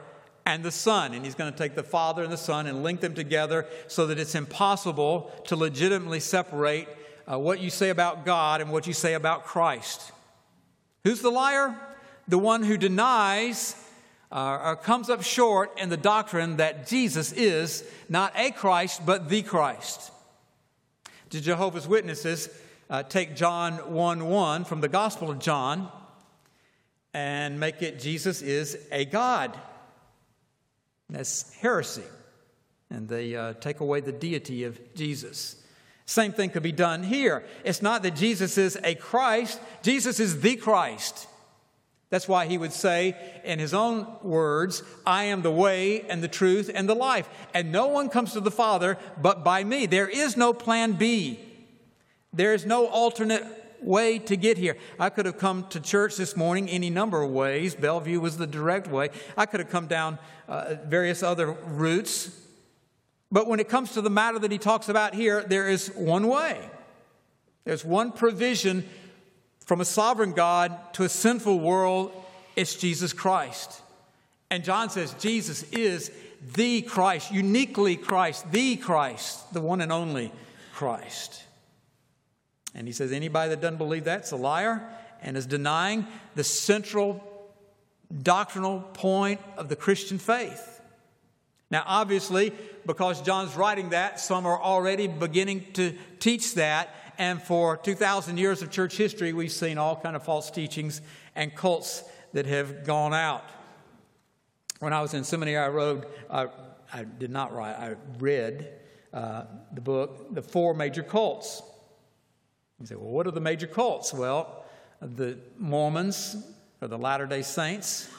and 0.46 0.64
the 0.64 0.72
Son. 0.72 1.14
And 1.14 1.24
he's 1.24 1.36
going 1.36 1.52
to 1.52 1.58
take 1.58 1.76
the 1.76 1.84
Father 1.84 2.24
and 2.24 2.34
the 2.34 2.38
Son 2.38 2.68
and 2.68 2.84
link 2.84 3.00
them 3.00 3.14
together 3.14 3.66
so 3.88 4.08
that 4.08 4.20
it's 4.20 4.36
impossible 4.36 5.32
to 5.46 5.56
legitimately 5.56 6.20
separate 6.20 6.88
uh, 7.32 7.38
what 7.38 7.62
you 7.62 7.70
say 7.70 7.90
about 7.90 8.26
God 8.26 8.60
and 8.60 8.72
what 8.72 8.88
you 8.88 8.94
say 8.94 9.14
about 9.14 9.46
Christ. 9.46 10.12
Who's 11.04 11.22
the 11.22 11.30
liar? 11.30 11.76
The 12.28 12.40
one 12.40 12.64
who 12.64 12.78
denies 12.78 13.76
uh, 14.32 14.76
comes 14.76 15.10
up 15.10 15.24
short 15.24 15.80
in 15.80 15.90
the 15.90 15.98
doctrine 15.98 16.58
that 16.58 16.88
Jesus 16.88 17.32
is 17.32 17.84
not 18.08 18.34
a 18.36 18.52
Christ, 18.52 19.06
but 19.06 19.30
the 19.30 19.42
Christ. 19.42 20.12
The 21.30 21.40
Jehovah's 21.40 21.88
Witnesses 21.88 22.50
uh, 22.90 23.04
take 23.04 23.36
John 23.36 23.94
1 23.94 24.26
1 24.26 24.66
from 24.66 24.82
the 24.82 24.88
Gospel 24.88 25.30
of 25.30 25.40
John 25.40 25.92
and 27.14 27.60
make 27.60 27.82
it 27.82 28.00
Jesus 28.00 28.42
is 28.42 28.78
a 28.92 29.06
God. 29.06 29.58
That's 31.10 31.54
heresy. 31.56 32.04
And 32.92 33.08
they 33.08 33.36
uh, 33.36 33.54
take 33.54 33.80
away 33.80 34.02
the 34.02 34.12
deity 34.12 34.64
of 34.64 34.80
Jesus. 34.96 35.56
Same 36.06 36.32
thing 36.32 36.50
could 36.50 36.64
be 36.64 36.72
done 36.72 37.04
here. 37.04 37.44
It's 37.64 37.84
not 37.84 38.02
that 38.04 38.16
Jesus 38.16 38.58
is 38.58 38.78
a 38.84 38.96
Christ, 38.96 39.60
Jesus 39.84 40.20
is 40.20 40.42
the 40.42 40.56
Christ. 40.56 41.28
That's 42.10 42.28
why 42.28 42.48
he 42.48 42.58
would 42.58 42.74
say 42.74 43.16
in 43.44 43.60
his 43.60 43.74
own 43.74 44.08
words, 44.24 44.82
I 45.06 45.26
am 45.26 45.44
the 45.44 45.52
way 45.52 46.02
and 46.02 46.24
the 46.24 46.28
truth 46.28 46.70
and 46.74 46.90
the 46.90 46.96
life. 46.96 47.30
And 47.54 47.72
no 47.72 47.88
one 47.88 48.10
comes 48.10 48.34
to 48.34 48.40
the 48.40 48.52
Father 48.52 48.98
but 49.22 49.44
by 49.44 49.64
me. 49.64 49.86
There 49.86 50.08
is 50.08 50.36
no 50.36 50.52
plan 50.52 50.94
B. 50.94 51.40
There 52.34 52.54
is 52.54 52.66
no 52.66 52.88
alternate 52.88 53.44
way 53.82 54.20
to 54.20 54.36
get 54.36 54.58
here. 54.58 54.76
I 55.00 55.10
could 55.10 55.26
have 55.26 55.38
come 55.38 55.68
to 55.70 55.80
church 55.80 56.18
this 56.18 56.36
morning 56.36 56.68
any 56.70 56.90
number 56.90 57.22
of 57.22 57.32
ways. 57.32 57.76
Bellevue 57.76 58.20
was 58.20 58.38
the 58.38 58.48
direct 58.48 58.88
way. 58.88 59.10
I 59.38 59.46
could 59.46 59.60
have 59.60 59.70
come 59.70 59.88
down 59.88 60.18
uh, 60.48 60.76
various 60.86 61.24
other 61.24 61.52
routes. 61.52 62.32
But 63.32 63.48
when 63.48 63.60
it 63.60 63.70
comes 63.70 63.94
to 63.94 64.02
the 64.02 64.10
matter 64.10 64.40
that 64.40 64.52
he 64.52 64.58
talks 64.58 64.90
about 64.90 65.14
here, 65.14 65.44
there 65.44 65.70
is 65.70 65.90
one 65.96 66.28
way. 66.28 66.70
There's 67.66 67.86
one 67.86 68.12
provision 68.12 68.88
from 69.70 69.82
a 69.82 69.86
sovereign 69.86 70.32
God 70.32 70.76
to 70.94 71.04
a 71.04 71.10
sinful 71.10 71.60
world, 71.60 72.12
it's 72.56 72.74
Jesus 72.74 73.14
Christ. 73.14 73.84
And 74.50 74.64
John 74.64 74.90
says 74.90 75.14
Jesus 75.20 75.62
is 75.72 76.10
the 76.56 76.82
Christ, 76.82 77.32
uniquely 77.32 77.96
Christ, 77.96 78.52
the 78.52 78.78
Christ, 78.78 79.54
the 79.54 79.62
one 79.62 79.80
and 79.82 79.92
only 79.92 80.32
Christ. 80.74 81.44
And 82.74 82.88
he 82.88 82.94
says 82.94 83.12
anybody 83.12 83.50
that 83.52 83.62
doesn't 83.62 83.78
believe 83.78 84.06
that's 84.06 84.32
a 84.32 84.38
liar 84.38 84.82
and 85.22 85.38
is 85.38 85.46
denying 85.46 86.08
the 86.34 86.44
central 86.44 87.24
doctrinal 88.24 88.80
point 88.80 89.40
of 89.56 89.70
the 89.70 89.76
Christian 89.76 90.18
faith. 90.18 90.82
Now, 91.70 91.84
obviously, 91.86 92.54
because 92.88 93.22
John's 93.22 93.56
writing 93.56 93.90
that, 93.90 94.20
some 94.20 94.48
are 94.48 94.60
already 94.60 95.06
beginning 95.06 95.68
to 95.74 95.94
teach 96.18 96.56
that, 96.56 96.90
and 97.20 97.42
for 97.44 97.76
2,000 97.76 98.38
years 98.38 98.62
of 98.62 98.72
church 98.72 98.96
history, 98.96 99.34
we've 99.34 99.52
seen 99.52 99.78
all 99.78 99.98
kind 99.98 100.16
of 100.16 100.24
false 100.24 100.50
teachings 100.50 101.02
and 101.36 101.54
cults 101.54 102.04
that 102.32 102.46
have 102.46 102.86
gone 102.86 103.14
out. 103.14 103.44
When 104.80 104.94
I 104.94 105.02
was 105.02 105.14
in 105.14 105.26
seminary, 105.26 105.58
I 105.58 105.68
wrote, 105.68 106.10
I, 106.32 106.48
I 106.94 107.04
did 107.04 107.30
not 107.30 107.54
write, 107.54 107.76
I 107.76 107.96
read 108.20 108.70
uh, 109.14 109.44
the 109.74 109.82
book, 109.82 110.34
The 110.34 110.42
Four 110.42 110.74
Major 110.74 111.04
Cults. 111.04 111.62
You 112.80 112.86
say, 112.86 112.96
well, 112.96 113.12
what 113.12 113.28
are 113.28 113.32
the 113.32 113.42
major 113.42 113.68
cults? 113.68 114.14
Well, 114.14 114.64
the 115.02 115.38
Mormons 115.58 116.38
or 116.82 116.88
the 116.88 116.98
Latter 116.98 117.26
day 117.26 117.42
Saints 117.42 118.10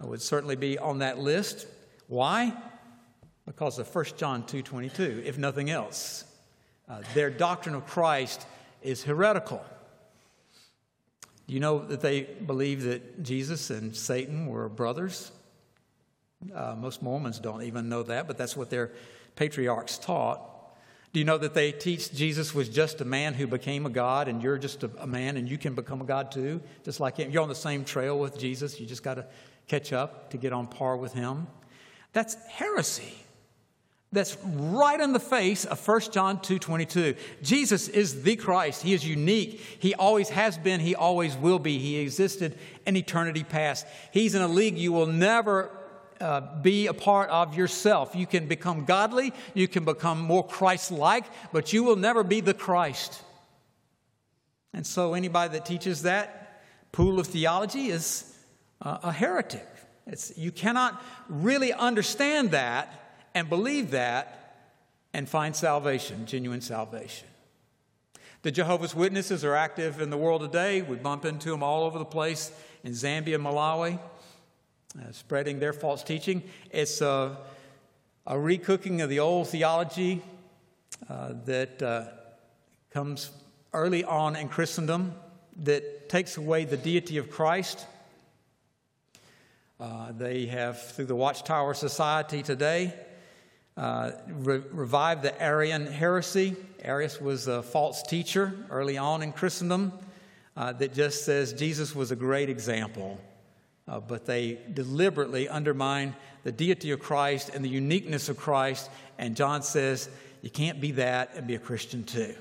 would 0.00 0.22
certainly 0.22 0.56
be 0.56 0.78
on 0.78 1.00
that 1.00 1.18
list. 1.18 1.66
Why? 2.08 2.54
Because 3.44 3.78
of 3.78 3.94
1 3.94 4.04
John 4.16 4.44
2.22, 4.44 5.24
if 5.24 5.36
nothing 5.36 5.68
else. 5.68 6.24
Uh, 6.88 7.00
their 7.14 7.30
doctrine 7.30 7.74
of 7.74 7.86
Christ 7.86 8.46
is 8.82 9.02
heretical. 9.02 9.64
Do 11.46 11.54
you 11.54 11.60
know 11.60 11.78
that 11.78 12.00
they 12.00 12.22
believe 12.22 12.82
that 12.84 13.22
Jesus 13.22 13.70
and 13.70 13.94
Satan 13.94 14.46
were 14.46 14.68
brothers? 14.68 15.30
Uh, 16.54 16.74
most 16.76 17.02
Mormons 17.02 17.38
don't 17.38 17.62
even 17.62 17.88
know 17.88 18.02
that, 18.04 18.26
but 18.26 18.36
that's 18.36 18.56
what 18.56 18.70
their 18.70 18.92
patriarchs 19.36 19.98
taught. 19.98 20.40
Do 21.12 21.20
you 21.20 21.24
know 21.24 21.38
that 21.38 21.54
they 21.54 21.72
teach 21.72 22.12
Jesus 22.12 22.54
was 22.54 22.68
just 22.68 23.00
a 23.00 23.04
man 23.04 23.34
who 23.34 23.46
became 23.46 23.86
a 23.86 23.90
God 23.90 24.28
and 24.28 24.42
you're 24.42 24.58
just 24.58 24.82
a, 24.82 24.90
a 24.98 25.06
man 25.06 25.36
and 25.36 25.48
you 25.48 25.56
can 25.56 25.74
become 25.74 26.00
a 26.00 26.04
God 26.04 26.30
too, 26.30 26.60
just 26.84 27.00
like 27.00 27.16
him? 27.16 27.30
You're 27.30 27.42
on 27.42 27.48
the 27.48 27.54
same 27.54 27.84
trail 27.84 28.18
with 28.18 28.38
Jesus. 28.38 28.78
You 28.78 28.86
just 28.86 29.02
got 29.02 29.14
to 29.14 29.26
catch 29.66 29.92
up 29.92 30.30
to 30.30 30.36
get 30.36 30.52
on 30.52 30.66
par 30.66 30.96
with 30.96 31.14
him. 31.14 31.46
That's 32.12 32.34
heresy. 32.46 33.14
That's 34.12 34.36
right 34.44 35.00
in 35.00 35.12
the 35.12 35.20
face 35.20 35.64
of 35.64 35.84
1 35.84 36.12
John 36.12 36.38
2:22. 36.38 37.16
Jesus 37.42 37.88
is 37.88 38.22
the 38.22 38.36
Christ. 38.36 38.82
He 38.82 38.94
is 38.94 39.06
unique. 39.06 39.60
He 39.78 39.94
always 39.94 40.28
has 40.30 40.56
been, 40.56 40.80
he 40.80 40.94
always 40.94 41.36
will 41.36 41.58
be. 41.58 41.78
He 41.78 41.96
existed 41.96 42.56
in 42.86 42.96
eternity 42.96 43.44
past. 43.44 43.86
He's 44.12 44.34
in 44.34 44.42
a 44.42 44.48
league 44.48 44.78
you 44.78 44.92
will 44.92 45.06
never 45.06 45.70
uh, 46.20 46.40
be 46.62 46.86
a 46.86 46.94
part 46.94 47.28
of 47.30 47.56
yourself. 47.56 48.14
You 48.14 48.26
can 48.26 48.46
become 48.46 48.84
godly, 48.84 49.32
you 49.54 49.68
can 49.68 49.84
become 49.84 50.20
more 50.20 50.46
Christ 50.46 50.90
like, 50.90 51.24
but 51.52 51.72
you 51.72 51.82
will 51.82 51.96
never 51.96 52.22
be 52.22 52.40
the 52.40 52.54
Christ. 52.54 53.22
And 54.72 54.86
so, 54.86 55.14
anybody 55.14 55.52
that 55.54 55.66
teaches 55.66 56.02
that 56.02 56.62
pool 56.92 57.18
of 57.18 57.26
theology 57.26 57.88
is 57.88 58.34
uh, 58.80 58.98
a 59.02 59.12
heretic. 59.12 59.66
It's, 60.06 60.36
you 60.38 60.52
cannot 60.52 61.02
really 61.28 61.72
understand 61.72 62.52
that 62.52 63.05
and 63.36 63.50
believe 63.50 63.90
that 63.90 64.70
and 65.12 65.28
find 65.28 65.54
salvation, 65.54 66.24
genuine 66.24 66.62
salvation. 66.62 67.28
The 68.40 68.50
Jehovah's 68.50 68.94
Witnesses 68.94 69.44
are 69.44 69.54
active 69.54 70.00
in 70.00 70.08
the 70.08 70.16
world 70.16 70.40
today. 70.40 70.80
We 70.80 70.96
bump 70.96 71.26
into 71.26 71.50
them 71.50 71.62
all 71.62 71.84
over 71.84 71.98
the 71.98 72.06
place 72.06 72.50
in 72.82 72.92
Zambia, 72.92 73.36
Malawi, 73.36 73.98
uh, 74.98 75.12
spreading 75.12 75.58
their 75.58 75.74
false 75.74 76.02
teaching. 76.02 76.44
It's 76.70 77.02
a, 77.02 77.36
a 78.26 78.36
recooking 78.36 79.04
of 79.04 79.10
the 79.10 79.20
old 79.20 79.48
theology 79.48 80.22
uh, 81.10 81.34
that 81.44 81.82
uh, 81.82 82.04
comes 82.90 83.28
early 83.74 84.02
on 84.02 84.34
in 84.34 84.48
Christendom 84.48 85.12
that 85.64 86.08
takes 86.08 86.38
away 86.38 86.64
the 86.64 86.78
deity 86.78 87.18
of 87.18 87.30
Christ. 87.30 87.84
Uh, 89.78 90.12
they 90.12 90.46
have, 90.46 90.80
through 90.80 91.04
the 91.04 91.14
Watchtower 91.14 91.74
Society 91.74 92.42
today, 92.42 92.94
uh, 93.76 94.12
re- 94.28 94.62
revived 94.70 95.22
the 95.22 95.40
Arian 95.42 95.86
heresy. 95.86 96.56
Arius 96.82 97.20
was 97.20 97.46
a 97.46 97.62
false 97.62 98.02
teacher 98.02 98.54
early 98.70 98.96
on 98.96 99.22
in 99.22 99.32
Christendom 99.32 99.92
uh, 100.56 100.72
that 100.74 100.94
just 100.94 101.24
says 101.24 101.52
Jesus 101.52 101.94
was 101.94 102.10
a 102.10 102.16
great 102.16 102.48
example. 102.48 103.20
Uh, 103.88 104.00
but 104.00 104.26
they 104.26 104.58
deliberately 104.72 105.48
undermine 105.48 106.14
the 106.42 106.50
deity 106.50 106.90
of 106.90 107.00
Christ 107.00 107.50
and 107.54 107.64
the 107.64 107.68
uniqueness 107.68 108.28
of 108.28 108.36
Christ. 108.36 108.90
And 109.18 109.36
John 109.36 109.62
says, 109.62 110.08
you 110.42 110.50
can't 110.50 110.80
be 110.80 110.92
that 110.92 111.32
and 111.34 111.46
be 111.46 111.54
a 111.54 111.58
Christian 111.58 112.04
too. 112.04 112.34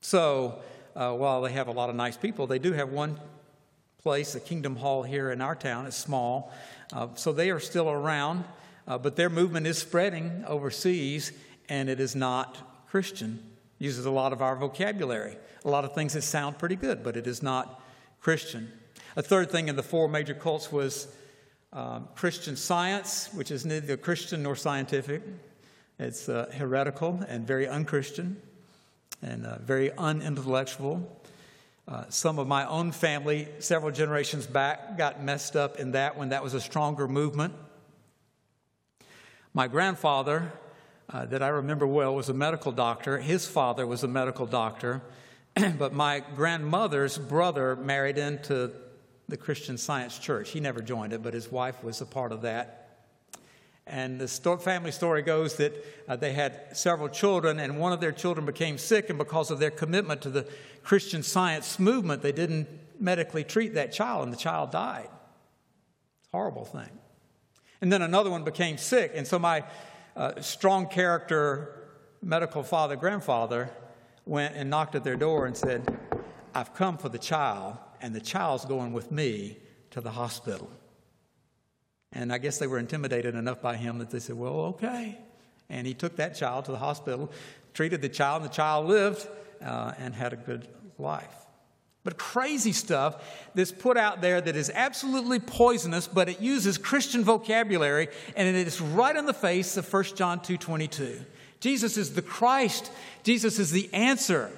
So, 0.00 0.60
uh, 0.94 1.12
while 1.12 1.42
they 1.42 1.52
have 1.52 1.68
a 1.68 1.72
lot 1.72 1.90
of 1.90 1.96
nice 1.96 2.16
people, 2.16 2.46
they 2.46 2.58
do 2.58 2.72
have 2.72 2.90
one 2.90 3.18
place, 4.02 4.32
the 4.32 4.40
Kingdom 4.40 4.76
Hall 4.76 5.02
here 5.02 5.30
in 5.30 5.40
our 5.40 5.54
town. 5.54 5.86
It's 5.86 5.96
small. 5.96 6.52
Uh, 6.92 7.08
so 7.14 7.32
they 7.32 7.50
are 7.50 7.60
still 7.60 7.90
around. 7.90 8.44
Uh, 8.88 8.96
but 8.96 9.16
their 9.16 9.28
movement 9.28 9.66
is 9.66 9.76
spreading 9.76 10.42
overseas, 10.46 11.30
and 11.68 11.90
it 11.90 12.00
is 12.00 12.16
not 12.16 12.86
Christian. 12.88 13.38
Uses 13.78 14.06
a 14.06 14.10
lot 14.10 14.32
of 14.32 14.40
our 14.40 14.56
vocabulary, 14.56 15.36
a 15.64 15.70
lot 15.70 15.84
of 15.84 15.94
things 15.94 16.14
that 16.14 16.22
sound 16.22 16.58
pretty 16.58 16.74
good, 16.74 17.04
but 17.04 17.14
it 17.14 17.26
is 17.26 17.42
not 17.42 17.82
Christian. 18.20 18.72
A 19.14 19.22
third 19.22 19.50
thing 19.50 19.68
in 19.68 19.76
the 19.76 19.82
four 19.82 20.08
major 20.08 20.32
cults 20.32 20.72
was 20.72 21.06
um, 21.72 22.08
Christian 22.14 22.56
science, 22.56 23.28
which 23.34 23.50
is 23.50 23.66
neither 23.66 23.98
Christian 23.98 24.42
nor 24.42 24.56
scientific. 24.56 25.22
It's 25.98 26.28
uh, 26.28 26.50
heretical 26.56 27.22
and 27.28 27.46
very 27.46 27.68
unchristian 27.68 28.40
and 29.20 29.44
uh, 29.44 29.58
very 29.58 29.92
unintellectual. 29.98 31.20
Uh, 31.86 32.04
some 32.08 32.38
of 32.38 32.46
my 32.46 32.66
own 32.66 32.92
family, 32.92 33.48
several 33.58 33.92
generations 33.92 34.46
back, 34.46 34.96
got 34.96 35.22
messed 35.22 35.56
up 35.56 35.76
in 35.78 35.92
that 35.92 36.16
when 36.16 36.30
that 36.30 36.42
was 36.42 36.54
a 36.54 36.60
stronger 36.60 37.06
movement. 37.06 37.52
My 39.58 39.66
grandfather, 39.66 40.52
uh, 41.12 41.24
that 41.24 41.42
I 41.42 41.48
remember 41.48 41.84
well, 41.84 42.14
was 42.14 42.28
a 42.28 42.32
medical 42.32 42.70
doctor. 42.70 43.18
His 43.18 43.44
father 43.44 43.88
was 43.88 44.04
a 44.04 44.06
medical 44.06 44.46
doctor. 44.46 45.02
but 45.78 45.92
my 45.92 46.22
grandmother's 46.36 47.18
brother 47.18 47.74
married 47.74 48.18
into 48.18 48.70
the 49.26 49.36
Christian 49.36 49.76
Science 49.76 50.16
Church. 50.16 50.50
He 50.50 50.60
never 50.60 50.80
joined 50.80 51.12
it, 51.12 51.24
but 51.24 51.34
his 51.34 51.50
wife 51.50 51.82
was 51.82 52.00
a 52.00 52.06
part 52.06 52.30
of 52.30 52.42
that. 52.42 53.00
And 53.84 54.20
the 54.20 54.28
family 54.28 54.92
story 54.92 55.22
goes 55.22 55.56
that 55.56 55.74
uh, 56.06 56.14
they 56.14 56.34
had 56.34 56.76
several 56.76 57.08
children, 57.08 57.58
and 57.58 57.80
one 57.80 57.92
of 57.92 58.00
their 58.00 58.12
children 58.12 58.46
became 58.46 58.78
sick, 58.78 59.08
and 59.08 59.18
because 59.18 59.50
of 59.50 59.58
their 59.58 59.72
commitment 59.72 60.22
to 60.22 60.30
the 60.30 60.46
Christian 60.84 61.24
Science 61.24 61.80
movement, 61.80 62.22
they 62.22 62.30
didn't 62.30 62.68
medically 63.00 63.42
treat 63.42 63.74
that 63.74 63.90
child, 63.92 64.22
and 64.22 64.32
the 64.32 64.36
child 64.36 64.70
died. 64.70 65.08
It's 66.20 66.28
a 66.32 66.36
horrible 66.36 66.64
thing. 66.64 67.00
And 67.80 67.92
then 67.92 68.02
another 68.02 68.30
one 68.30 68.44
became 68.44 68.76
sick. 68.76 69.12
And 69.14 69.26
so 69.26 69.38
my 69.38 69.64
uh, 70.16 70.40
strong 70.40 70.86
character 70.86 71.74
medical 72.22 72.62
father, 72.62 72.96
grandfather, 72.96 73.70
went 74.26 74.54
and 74.56 74.68
knocked 74.68 74.94
at 74.94 75.04
their 75.04 75.16
door 75.16 75.46
and 75.46 75.56
said, 75.56 75.98
I've 76.54 76.74
come 76.74 76.98
for 76.98 77.08
the 77.08 77.18
child, 77.18 77.78
and 78.00 78.14
the 78.14 78.20
child's 78.20 78.64
going 78.64 78.92
with 78.92 79.12
me 79.12 79.58
to 79.90 80.00
the 80.00 80.10
hospital. 80.10 80.70
And 82.12 82.32
I 82.32 82.38
guess 82.38 82.58
they 82.58 82.66
were 82.66 82.78
intimidated 82.78 83.34
enough 83.34 83.62
by 83.62 83.76
him 83.76 83.98
that 83.98 84.10
they 84.10 84.18
said, 84.18 84.36
Well, 84.36 84.60
okay. 84.60 85.18
And 85.68 85.86
he 85.86 85.94
took 85.94 86.16
that 86.16 86.34
child 86.34 86.64
to 86.64 86.72
the 86.72 86.78
hospital, 86.78 87.30
treated 87.74 88.00
the 88.00 88.08
child, 88.08 88.42
and 88.42 88.50
the 88.50 88.54
child 88.54 88.86
lived 88.86 89.28
uh, 89.62 89.92
and 89.98 90.14
had 90.14 90.32
a 90.32 90.36
good 90.36 90.66
life. 90.98 91.37
But 92.08 92.16
crazy 92.16 92.72
stuff 92.72 93.22
that's 93.54 93.70
put 93.70 93.98
out 93.98 94.22
there 94.22 94.40
that 94.40 94.56
is 94.56 94.72
absolutely 94.74 95.40
poisonous, 95.40 96.08
but 96.08 96.30
it 96.30 96.40
uses 96.40 96.78
Christian 96.78 97.22
vocabulary, 97.22 98.08
and 98.34 98.48
it 98.48 98.66
is 98.66 98.80
right 98.80 99.14
in 99.14 99.26
the 99.26 99.34
face 99.34 99.76
of 99.76 99.92
1 99.92 100.04
John 100.16 100.40
2.22. 100.40 101.22
Jesus 101.60 101.98
is 101.98 102.14
the 102.14 102.22
Christ. 102.22 102.90
Jesus 103.24 103.58
is 103.58 103.72
the 103.72 103.92
answer. 103.92 104.50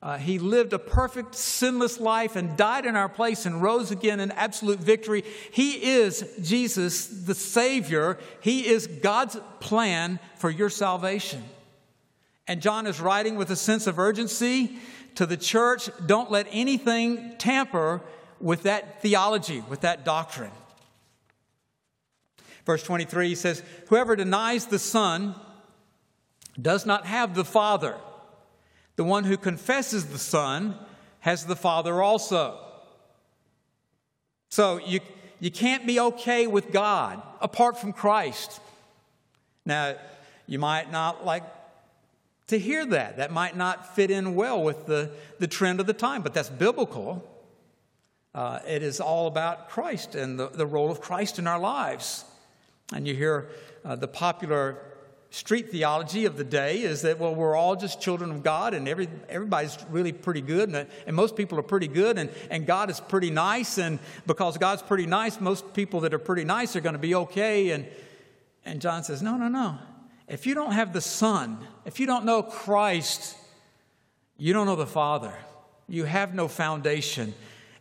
Uh, 0.00 0.18
he 0.18 0.38
lived 0.38 0.72
a 0.72 0.78
perfect, 0.78 1.34
sinless 1.34 1.98
life 1.98 2.36
and 2.36 2.56
died 2.56 2.86
in 2.86 2.94
our 2.94 3.08
place 3.08 3.44
and 3.44 3.60
rose 3.60 3.90
again 3.90 4.20
in 4.20 4.30
absolute 4.30 4.78
victory. 4.78 5.24
He 5.50 5.94
is 5.94 6.24
Jesus, 6.40 7.08
the 7.08 7.34
Savior. 7.34 8.18
He 8.40 8.68
is 8.68 8.86
God's 8.86 9.36
plan 9.58 10.20
for 10.36 10.48
your 10.48 10.70
salvation. 10.70 11.42
And 12.48 12.60
John 12.60 12.86
is 12.86 13.00
writing 13.00 13.36
with 13.36 13.50
a 13.50 13.56
sense 13.56 13.86
of 13.86 13.98
urgency 13.98 14.78
to 15.14 15.26
the 15.26 15.36
church, 15.36 15.90
don't 16.06 16.30
let 16.30 16.46
anything 16.50 17.36
tamper 17.38 18.00
with 18.40 18.64
that 18.64 19.00
theology, 19.02 19.62
with 19.68 19.82
that 19.82 20.04
doctrine. 20.04 20.50
Verse 22.64 22.82
23 22.82 23.28
he 23.28 23.34
says, 23.34 23.62
Whoever 23.88 24.16
denies 24.16 24.66
the 24.66 24.78
Son 24.78 25.34
does 26.60 26.86
not 26.86 27.06
have 27.06 27.34
the 27.34 27.44
Father. 27.44 27.96
The 28.96 29.04
one 29.04 29.24
who 29.24 29.36
confesses 29.36 30.06
the 30.06 30.18
Son 30.18 30.76
has 31.20 31.46
the 31.46 31.56
Father 31.56 32.02
also. 32.02 32.58
So 34.48 34.78
you, 34.78 35.00
you 35.40 35.50
can't 35.50 35.86
be 35.86 35.98
okay 35.98 36.46
with 36.46 36.72
God 36.72 37.22
apart 37.40 37.78
from 37.80 37.92
Christ. 37.92 38.60
Now, 39.64 39.96
you 40.46 40.58
might 40.58 40.92
not 40.92 41.24
like 41.24 41.44
to 42.52 42.58
hear 42.58 42.86
that. 42.86 43.16
That 43.16 43.32
might 43.32 43.56
not 43.56 43.96
fit 43.96 44.10
in 44.10 44.34
well 44.34 44.62
with 44.62 44.86
the, 44.86 45.10
the 45.38 45.48
trend 45.48 45.80
of 45.80 45.86
the 45.86 45.92
time, 45.92 46.22
but 46.22 46.32
that's 46.32 46.48
biblical. 46.48 47.28
Uh, 48.34 48.60
it 48.66 48.82
is 48.82 49.00
all 49.00 49.26
about 49.26 49.68
Christ 49.68 50.14
and 50.14 50.38
the, 50.38 50.48
the 50.48 50.66
role 50.66 50.90
of 50.90 51.00
Christ 51.00 51.38
in 51.38 51.46
our 51.46 51.58
lives. 51.58 52.24
And 52.94 53.06
you 53.06 53.14
hear 53.14 53.48
uh, 53.84 53.96
the 53.96 54.08
popular 54.08 54.78
street 55.30 55.70
theology 55.70 56.26
of 56.26 56.36
the 56.36 56.44
day 56.44 56.82
is 56.82 57.02
that, 57.02 57.18
well, 57.18 57.34
we're 57.34 57.56
all 57.56 57.74
just 57.74 58.02
children 58.02 58.30
of 58.30 58.42
God 58.42 58.74
and 58.74 58.86
every, 58.86 59.08
everybody's 59.30 59.78
really 59.88 60.12
pretty 60.12 60.42
good 60.42 60.68
and, 60.68 60.86
and 61.06 61.16
most 61.16 61.36
people 61.36 61.58
are 61.58 61.62
pretty 61.62 61.88
good 61.88 62.18
and, 62.18 62.30
and 62.50 62.66
God 62.66 62.90
is 62.90 63.00
pretty 63.00 63.30
nice. 63.30 63.78
And 63.78 63.98
because 64.26 64.58
God's 64.58 64.82
pretty 64.82 65.06
nice, 65.06 65.40
most 65.40 65.72
people 65.72 66.00
that 66.00 66.12
are 66.12 66.18
pretty 66.18 66.44
nice 66.44 66.76
are 66.76 66.82
going 66.82 66.94
to 66.94 66.98
be 66.98 67.14
okay. 67.14 67.70
And, 67.70 67.86
and 68.64 68.80
John 68.80 69.04
says, 69.04 69.22
no, 69.22 69.36
no, 69.38 69.48
no. 69.48 69.78
If 70.28 70.46
you 70.46 70.54
don't 70.54 70.72
have 70.72 70.92
the 70.92 71.00
Son, 71.00 71.58
if 71.84 72.00
you 72.00 72.06
don't 72.06 72.24
know 72.24 72.42
Christ, 72.42 73.36
you 74.36 74.52
don't 74.52 74.66
know 74.66 74.76
the 74.76 74.86
Father. 74.86 75.34
You 75.88 76.04
have 76.04 76.34
no 76.34 76.48
foundation. 76.48 77.34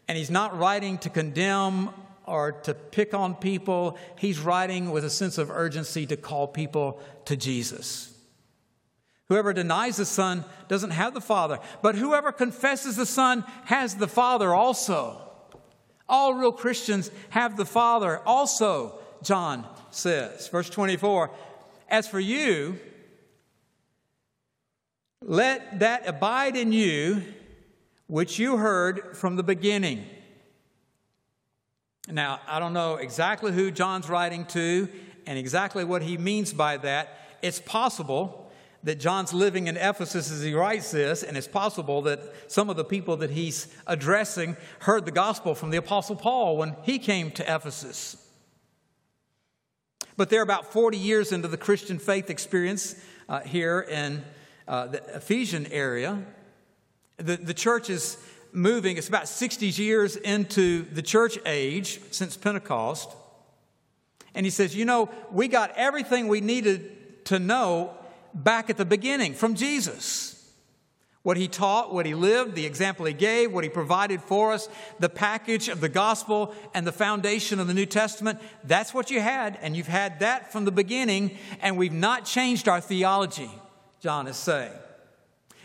And 0.07 0.17
he's 0.17 0.31
not 0.31 0.57
writing 0.57 0.97
to 0.99 1.09
condemn 1.09 1.89
or 2.25 2.51
to 2.63 2.73
pick 2.73 3.13
on 3.13 3.35
people. 3.35 3.97
He's 4.17 4.39
writing 4.39 4.91
with 4.91 5.05
a 5.05 5.09
sense 5.09 5.37
of 5.37 5.49
urgency 5.49 6.05
to 6.07 6.17
call 6.17 6.47
people 6.47 7.01
to 7.25 7.35
Jesus. 7.35 8.13
Whoever 9.29 9.53
denies 9.53 9.95
the 9.95 10.05
Son 10.05 10.43
doesn't 10.67 10.91
have 10.91 11.13
the 11.13 11.21
Father, 11.21 11.59
but 11.81 11.95
whoever 11.95 12.33
confesses 12.33 12.97
the 12.97 13.05
Son 13.05 13.45
has 13.65 13.95
the 13.95 14.07
Father 14.07 14.53
also. 14.53 15.21
All 16.09 16.33
real 16.33 16.51
Christians 16.51 17.09
have 17.29 17.55
the 17.55 17.65
Father 17.65 18.19
also, 18.25 18.99
John 19.23 19.65
says. 19.89 20.49
Verse 20.49 20.69
24 20.69 21.31
as 21.91 22.07
for 22.07 22.19
you, 22.19 22.79
let 25.21 25.79
that 25.79 26.07
abide 26.07 26.55
in 26.55 26.71
you 26.71 27.21
which 28.07 28.39
you 28.39 28.57
heard 28.57 29.15
from 29.15 29.35
the 29.35 29.43
beginning. 29.43 30.05
Now, 32.09 32.39
I 32.47 32.59
don't 32.59 32.73
know 32.73 32.95
exactly 32.95 33.51
who 33.51 33.69
John's 33.69 34.09
writing 34.09 34.45
to 34.47 34.89
and 35.27 35.37
exactly 35.37 35.83
what 35.83 36.01
he 36.01 36.17
means 36.17 36.51
by 36.51 36.77
that, 36.77 37.17
it's 37.41 37.59
possible 37.59 38.51
that 38.83 38.99
John's 38.99 39.33
living 39.33 39.67
in 39.67 39.77
Ephesus 39.77 40.31
as 40.31 40.41
he 40.41 40.53
writes 40.53 40.91
this, 40.91 41.21
and 41.21 41.37
it's 41.37 41.47
possible 41.47 42.01
that 42.03 42.51
some 42.51 42.69
of 42.69 42.75
the 42.75 42.83
people 42.83 43.17
that 43.17 43.29
he's 43.29 43.67
addressing 43.85 44.57
heard 44.79 45.05
the 45.05 45.11
gospel 45.11 45.53
from 45.53 45.69
the 45.69 45.77
Apostle 45.77 46.15
Paul 46.15 46.57
when 46.57 46.75
he 46.81 46.97
came 46.97 47.29
to 47.31 47.43
Ephesus. 47.43 48.17
But 50.17 50.29
they're 50.29 50.41
about 50.41 50.71
40 50.71 50.97
years 50.97 51.31
into 51.31 51.47
the 51.47 51.57
Christian 51.57 51.99
faith 51.99 52.29
experience 52.29 52.95
uh, 53.29 53.41
here 53.41 53.81
in 53.81 54.23
uh, 54.67 54.87
the 54.87 55.15
Ephesian 55.15 55.65
area. 55.67 56.21
The, 57.17 57.37
the 57.37 57.53
church 57.53 57.89
is 57.89 58.17
moving, 58.51 58.97
it's 58.97 59.07
about 59.07 59.27
60 59.27 59.67
years 59.67 60.15
into 60.15 60.83
the 60.91 61.01
church 61.01 61.37
age 61.45 62.01
since 62.11 62.35
Pentecost. 62.35 63.09
And 64.33 64.45
he 64.45 64.49
says, 64.49 64.75
You 64.75 64.85
know, 64.85 65.09
we 65.31 65.47
got 65.47 65.71
everything 65.75 66.27
we 66.27 66.41
needed 66.41 67.25
to 67.25 67.39
know 67.39 67.95
back 68.33 68.69
at 68.69 68.77
the 68.77 68.85
beginning 68.85 69.33
from 69.33 69.55
Jesus. 69.55 70.40
What 71.23 71.37
he 71.37 71.47
taught, 71.47 71.93
what 71.93 72.07
he 72.07 72.15
lived, 72.15 72.55
the 72.55 72.65
example 72.65 73.05
he 73.05 73.13
gave, 73.13 73.51
what 73.51 73.63
he 73.63 73.69
provided 73.69 74.21
for 74.21 74.51
us, 74.51 74.67
the 74.99 75.09
package 75.09 75.69
of 75.69 75.79
the 75.79 75.89
gospel 75.89 76.55
and 76.73 76.85
the 76.85 76.91
foundation 76.91 77.59
of 77.59 77.67
the 77.67 77.75
New 77.75 77.85
Testament, 77.85 78.39
that's 78.63 78.91
what 78.91 79.11
you 79.11 79.21
had. 79.21 79.57
And 79.61 79.77
you've 79.77 79.87
had 79.87 80.19
that 80.21 80.51
from 80.51 80.65
the 80.65 80.71
beginning, 80.71 81.37
and 81.61 81.77
we've 81.77 81.93
not 81.93 82.25
changed 82.25 82.67
our 82.67 82.81
theology, 82.81 83.51
John 83.99 84.25
is 84.27 84.35
saying. 84.35 84.73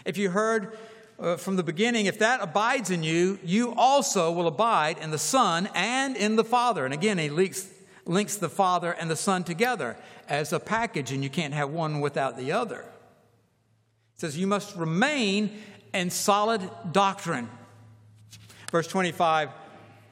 If 0.04 0.18
you 0.18 0.28
heard 0.28 0.76
uh, 1.18 1.36
from 1.36 1.56
the 1.56 1.62
beginning, 1.62 2.04
if 2.04 2.18
that 2.18 2.42
abides 2.42 2.90
in 2.90 3.02
you, 3.02 3.38
you 3.42 3.72
also 3.74 4.30
will 4.30 4.48
abide 4.48 4.98
in 4.98 5.10
the 5.10 5.18
Son 5.18 5.70
and 5.74 6.16
in 6.16 6.36
the 6.36 6.44
Father. 6.44 6.84
And 6.84 6.92
again, 6.92 7.16
he 7.16 7.30
links, 7.30 7.66
links 8.04 8.36
the 8.36 8.50
Father 8.50 8.92
and 8.92 9.10
the 9.10 9.16
Son 9.16 9.42
together 9.42 9.96
as 10.28 10.52
a 10.52 10.60
package, 10.60 11.12
and 11.12 11.24
you 11.24 11.30
can't 11.30 11.54
have 11.54 11.70
one 11.70 12.00
without 12.00 12.36
the 12.36 12.52
other. 12.52 12.84
It 14.16 14.20
says, 14.20 14.38
You 14.38 14.46
must 14.46 14.76
remain 14.76 15.58
in 15.92 16.10
solid 16.10 16.68
doctrine. 16.90 17.48
Verse 18.70 18.86
25 18.86 19.50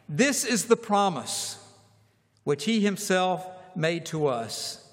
This 0.09 0.45
is 0.45 0.67
the 0.67 0.77
promise 0.77 1.59
which 2.45 2.65
he 2.65 2.81
himself 2.81 3.49
made 3.75 4.07
to 4.07 4.27
us 4.27 4.87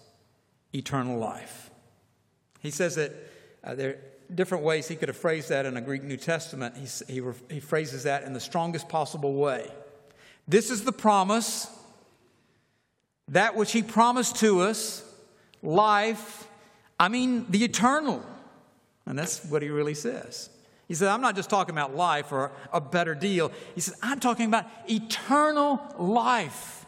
eternal 0.74 1.18
life. 1.18 1.70
He 2.62 2.72
says 2.72 2.96
that 2.96 3.12
uh, 3.64 3.76
there 3.76 3.90
are 3.90 3.98
different 4.34 4.64
ways 4.64 4.88
he 4.88 4.96
could 4.96 5.10
have 5.10 5.18
phrased 5.18 5.50
that 5.50 5.66
in 5.66 5.76
a 5.76 5.82
Greek 5.82 6.04
New 6.04 6.18
Testament. 6.18 6.76
He, 6.78 7.14
he, 7.14 7.22
he 7.50 7.60
phrases 7.60 8.04
that 8.04 8.24
in 8.24 8.34
the 8.34 8.40
strongest 8.40 8.88
possible 8.88 9.34
way. 9.34 9.70
This 10.48 10.72
is 10.72 10.86
the 10.86 10.92
promise, 10.94 11.68
that 13.28 13.56
which 13.56 13.74
he 13.74 13.84
promised 13.84 14.38
to 14.38 14.62
us 14.62 15.04
life, 15.62 16.48
I 17.00 17.10
mean 17.10 17.46
the 17.50 17.64
eternal. 17.64 18.26
And 19.12 19.20
that's 19.20 19.44
what 19.44 19.62
he 19.62 19.68
really 19.68 19.94
says. 19.94 20.50
He 20.88 20.94
said, 20.94 21.10
I'm 21.10 21.20
not 21.20 21.36
just 21.36 21.50
talking 21.50 21.76
about 21.76 21.98
life 21.98 22.32
or 22.32 22.50
a 22.72 22.80
better 22.80 23.14
deal. 23.14 23.52
He 23.76 23.82
said, 23.82 23.96
I'm 24.02 24.22
talking 24.22 24.46
about 24.46 24.68
eternal 24.88 25.82
life. 26.00 26.86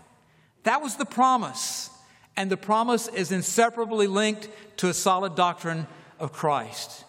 That 0.63 0.81
was 0.81 0.95
the 0.95 1.03
promise. 1.03 1.89
And 2.37 2.49
the 2.49 2.55
promise 2.55 3.09
is 3.09 3.33
inseparably 3.33 4.07
linked 4.07 4.47
to 4.77 4.87
a 4.87 4.93
solid 4.93 5.35
doctrine 5.35 5.85
of 6.17 6.31
Christ. 6.31 7.03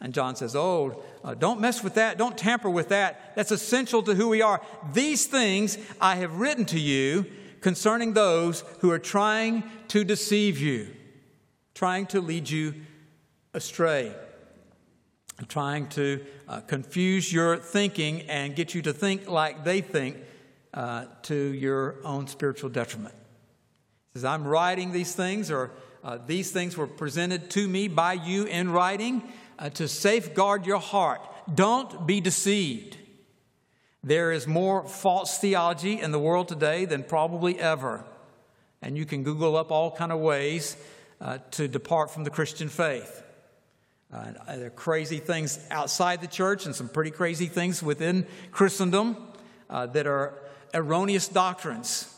And 0.00 0.12
John 0.12 0.34
says, 0.34 0.56
Oh, 0.56 1.04
uh, 1.22 1.34
don't 1.34 1.60
mess 1.60 1.84
with 1.84 1.94
that. 1.94 2.18
Don't 2.18 2.36
tamper 2.36 2.68
with 2.68 2.88
that. 2.88 3.36
That's 3.36 3.52
essential 3.52 4.02
to 4.02 4.16
who 4.16 4.28
we 4.28 4.42
are. 4.42 4.60
These 4.92 5.26
things 5.26 5.78
I 6.00 6.16
have 6.16 6.40
written 6.40 6.64
to 6.64 6.80
you 6.80 7.26
concerning 7.60 8.14
those 8.14 8.64
who 8.80 8.90
are 8.90 8.98
trying 8.98 9.62
to 9.86 10.02
deceive 10.02 10.58
you, 10.58 10.88
trying 11.74 12.06
to 12.06 12.20
lead 12.20 12.50
you 12.50 12.74
astray, 13.52 14.14
trying 15.48 15.88
to 15.88 16.24
uh, 16.48 16.60
confuse 16.60 17.32
your 17.32 17.56
thinking 17.56 18.22
and 18.22 18.54
get 18.54 18.74
you 18.74 18.82
to 18.82 18.92
think 18.92 19.28
like 19.28 19.64
they 19.64 19.80
think 19.80 20.16
uh, 20.74 21.06
to 21.22 21.34
your 21.34 21.96
own 22.04 22.26
spiritual 22.26 22.70
detriment. 22.70 23.14
He 24.12 24.18
says, 24.18 24.24
I'm 24.24 24.46
writing 24.46 24.92
these 24.92 25.14
things, 25.14 25.50
or 25.50 25.72
uh, 26.04 26.18
these 26.26 26.50
things 26.50 26.76
were 26.76 26.86
presented 26.86 27.50
to 27.50 27.66
me 27.66 27.88
by 27.88 28.14
you 28.14 28.44
in 28.44 28.70
writing 28.70 29.22
uh, 29.58 29.70
to 29.70 29.88
safeguard 29.88 30.66
your 30.66 30.78
heart. 30.78 31.20
Don't 31.52 32.06
be 32.06 32.20
deceived. 32.20 32.96
There 34.02 34.32
is 34.32 34.46
more 34.46 34.86
false 34.86 35.38
theology 35.38 36.00
in 36.00 36.12
the 36.12 36.18
world 36.18 36.48
today 36.48 36.84
than 36.84 37.02
probably 37.02 37.58
ever. 37.58 38.04
And 38.80 38.96
you 38.96 39.04
can 39.04 39.24
Google 39.24 39.56
up 39.56 39.70
all 39.70 39.90
kind 39.90 40.10
of 40.10 40.20
ways 40.20 40.76
uh, 41.20 41.38
to 41.52 41.68
depart 41.68 42.10
from 42.10 42.24
the 42.24 42.30
Christian 42.30 42.68
faith. 42.68 43.22
Uh, 44.12 44.32
there 44.56 44.66
are 44.66 44.70
crazy 44.70 45.18
things 45.18 45.58
outside 45.70 46.20
the 46.20 46.26
church 46.26 46.66
and 46.66 46.74
some 46.74 46.88
pretty 46.88 47.12
crazy 47.12 47.46
things 47.46 47.82
within 47.82 48.26
Christendom 48.50 49.16
uh, 49.68 49.86
that 49.86 50.06
are 50.06 50.34
erroneous 50.74 51.28
doctrines. 51.28 52.12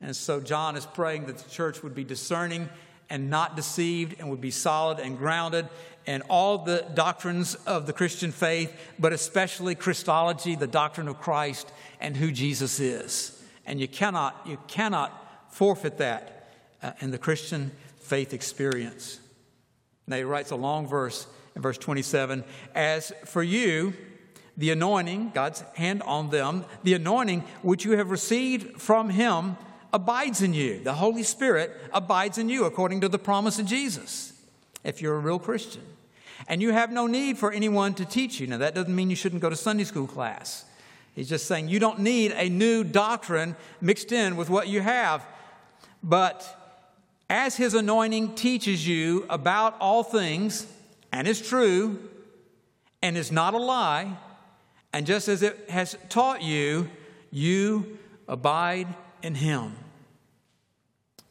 And 0.00 0.16
so 0.16 0.40
John 0.40 0.76
is 0.76 0.86
praying 0.86 1.26
that 1.26 1.38
the 1.38 1.50
church 1.50 1.82
would 1.82 1.94
be 1.94 2.04
discerning 2.04 2.68
and 3.08 3.30
not 3.30 3.54
deceived 3.54 4.18
and 4.18 4.30
would 4.30 4.40
be 4.40 4.50
solid 4.50 4.98
and 4.98 5.18
grounded 5.18 5.68
in 6.06 6.22
all 6.22 6.58
the 6.58 6.84
doctrines 6.94 7.54
of 7.66 7.86
the 7.86 7.92
Christian 7.92 8.32
faith, 8.32 8.74
but 8.98 9.12
especially 9.12 9.74
Christology, 9.74 10.56
the 10.56 10.66
doctrine 10.66 11.08
of 11.08 11.20
Christ 11.20 11.70
and 12.00 12.16
who 12.16 12.32
Jesus 12.32 12.80
is. 12.80 13.40
And 13.66 13.80
you 13.80 13.86
cannot, 13.86 14.40
you 14.46 14.58
cannot 14.66 15.52
forfeit 15.52 15.98
that 15.98 16.48
uh, 16.82 16.92
in 17.00 17.10
the 17.10 17.18
Christian 17.18 17.70
faith 17.98 18.32
experience. 18.32 19.20
Now 20.10 20.16
he 20.16 20.24
writes 20.24 20.50
a 20.50 20.56
long 20.56 20.88
verse 20.88 21.26
in 21.54 21.62
verse 21.62 21.78
27 21.78 22.42
As 22.74 23.12
for 23.24 23.44
you, 23.44 23.94
the 24.56 24.70
anointing, 24.70 25.30
God's 25.32 25.62
hand 25.74 26.02
on 26.02 26.30
them, 26.30 26.64
the 26.82 26.94
anointing 26.94 27.44
which 27.62 27.84
you 27.84 27.92
have 27.92 28.10
received 28.10 28.80
from 28.80 29.10
him 29.10 29.56
abides 29.92 30.42
in 30.42 30.52
you. 30.52 30.80
The 30.82 30.94
Holy 30.94 31.22
Spirit 31.22 31.70
abides 31.92 32.38
in 32.38 32.48
you 32.48 32.64
according 32.64 33.00
to 33.02 33.08
the 33.08 33.18
promise 33.18 33.60
of 33.60 33.66
Jesus, 33.66 34.32
if 34.82 35.00
you're 35.00 35.14
a 35.14 35.20
real 35.20 35.38
Christian. 35.38 35.82
And 36.48 36.60
you 36.60 36.72
have 36.72 36.90
no 36.90 37.06
need 37.06 37.38
for 37.38 37.52
anyone 37.52 37.94
to 37.94 38.04
teach 38.04 38.40
you. 38.40 38.48
Now, 38.48 38.58
that 38.58 38.74
doesn't 38.74 38.94
mean 38.94 39.10
you 39.10 39.16
shouldn't 39.16 39.42
go 39.42 39.50
to 39.50 39.56
Sunday 39.56 39.84
school 39.84 40.08
class. 40.08 40.64
He's 41.14 41.28
just 41.28 41.46
saying 41.46 41.68
you 41.68 41.78
don't 41.78 42.00
need 42.00 42.32
a 42.32 42.48
new 42.48 42.82
doctrine 42.82 43.54
mixed 43.80 44.10
in 44.10 44.36
with 44.36 44.50
what 44.50 44.66
you 44.66 44.80
have. 44.80 45.24
But 46.02 46.59
as 47.30 47.56
his 47.56 47.74
anointing 47.74 48.34
teaches 48.34 48.86
you 48.86 49.24
about 49.30 49.76
all 49.80 50.02
things 50.02 50.66
and 51.12 51.28
is 51.28 51.40
true 51.40 51.96
and 53.02 53.16
is 53.16 53.30
not 53.30 53.54
a 53.54 53.58
lie, 53.58 54.18
and 54.92 55.06
just 55.06 55.28
as 55.28 55.42
it 55.42 55.70
has 55.70 55.96
taught 56.08 56.42
you, 56.42 56.90
you 57.30 57.98
abide 58.26 58.88
in 59.22 59.36
him. 59.36 59.76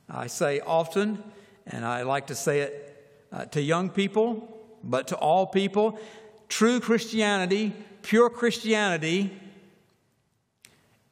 I 0.10 0.28
say 0.28 0.62
often, 0.62 1.22
and 1.68 1.86
I 1.86 2.04
like 2.04 2.28
to 2.28 2.36
say 2.36 2.62
it 2.62 3.26
uh, 3.34 3.46
to 3.46 3.62
young 3.62 3.90
people, 3.90 4.58
but 4.82 5.10
to 5.10 5.18
all 5.18 5.46
people, 5.46 6.00
true 6.48 6.80
Christianity, 6.80 7.74
pure 8.04 8.30
Christianity, 8.30 9.38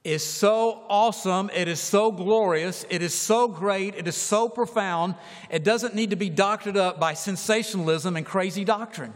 is 0.07 0.23
so 0.23 0.83
awesome. 0.87 1.49
It 1.53 1.67
is 1.67 1.81
so 1.81 2.11
glorious. 2.11 2.85
It 2.89 3.01
is 3.01 3.13
so 3.13 3.47
great. 3.47 3.95
It 3.95 4.07
is 4.07 4.15
so 4.15 4.47
profound. 4.47 5.15
It 5.49 5.63
doesn't 5.63 5.95
need 5.95 6.11
to 6.11 6.15
be 6.15 6.29
doctored 6.29 6.77
up 6.77 6.99
by 6.99 7.13
sensationalism 7.13 8.15
and 8.15 8.25
crazy 8.25 8.63
doctrine. 8.63 9.13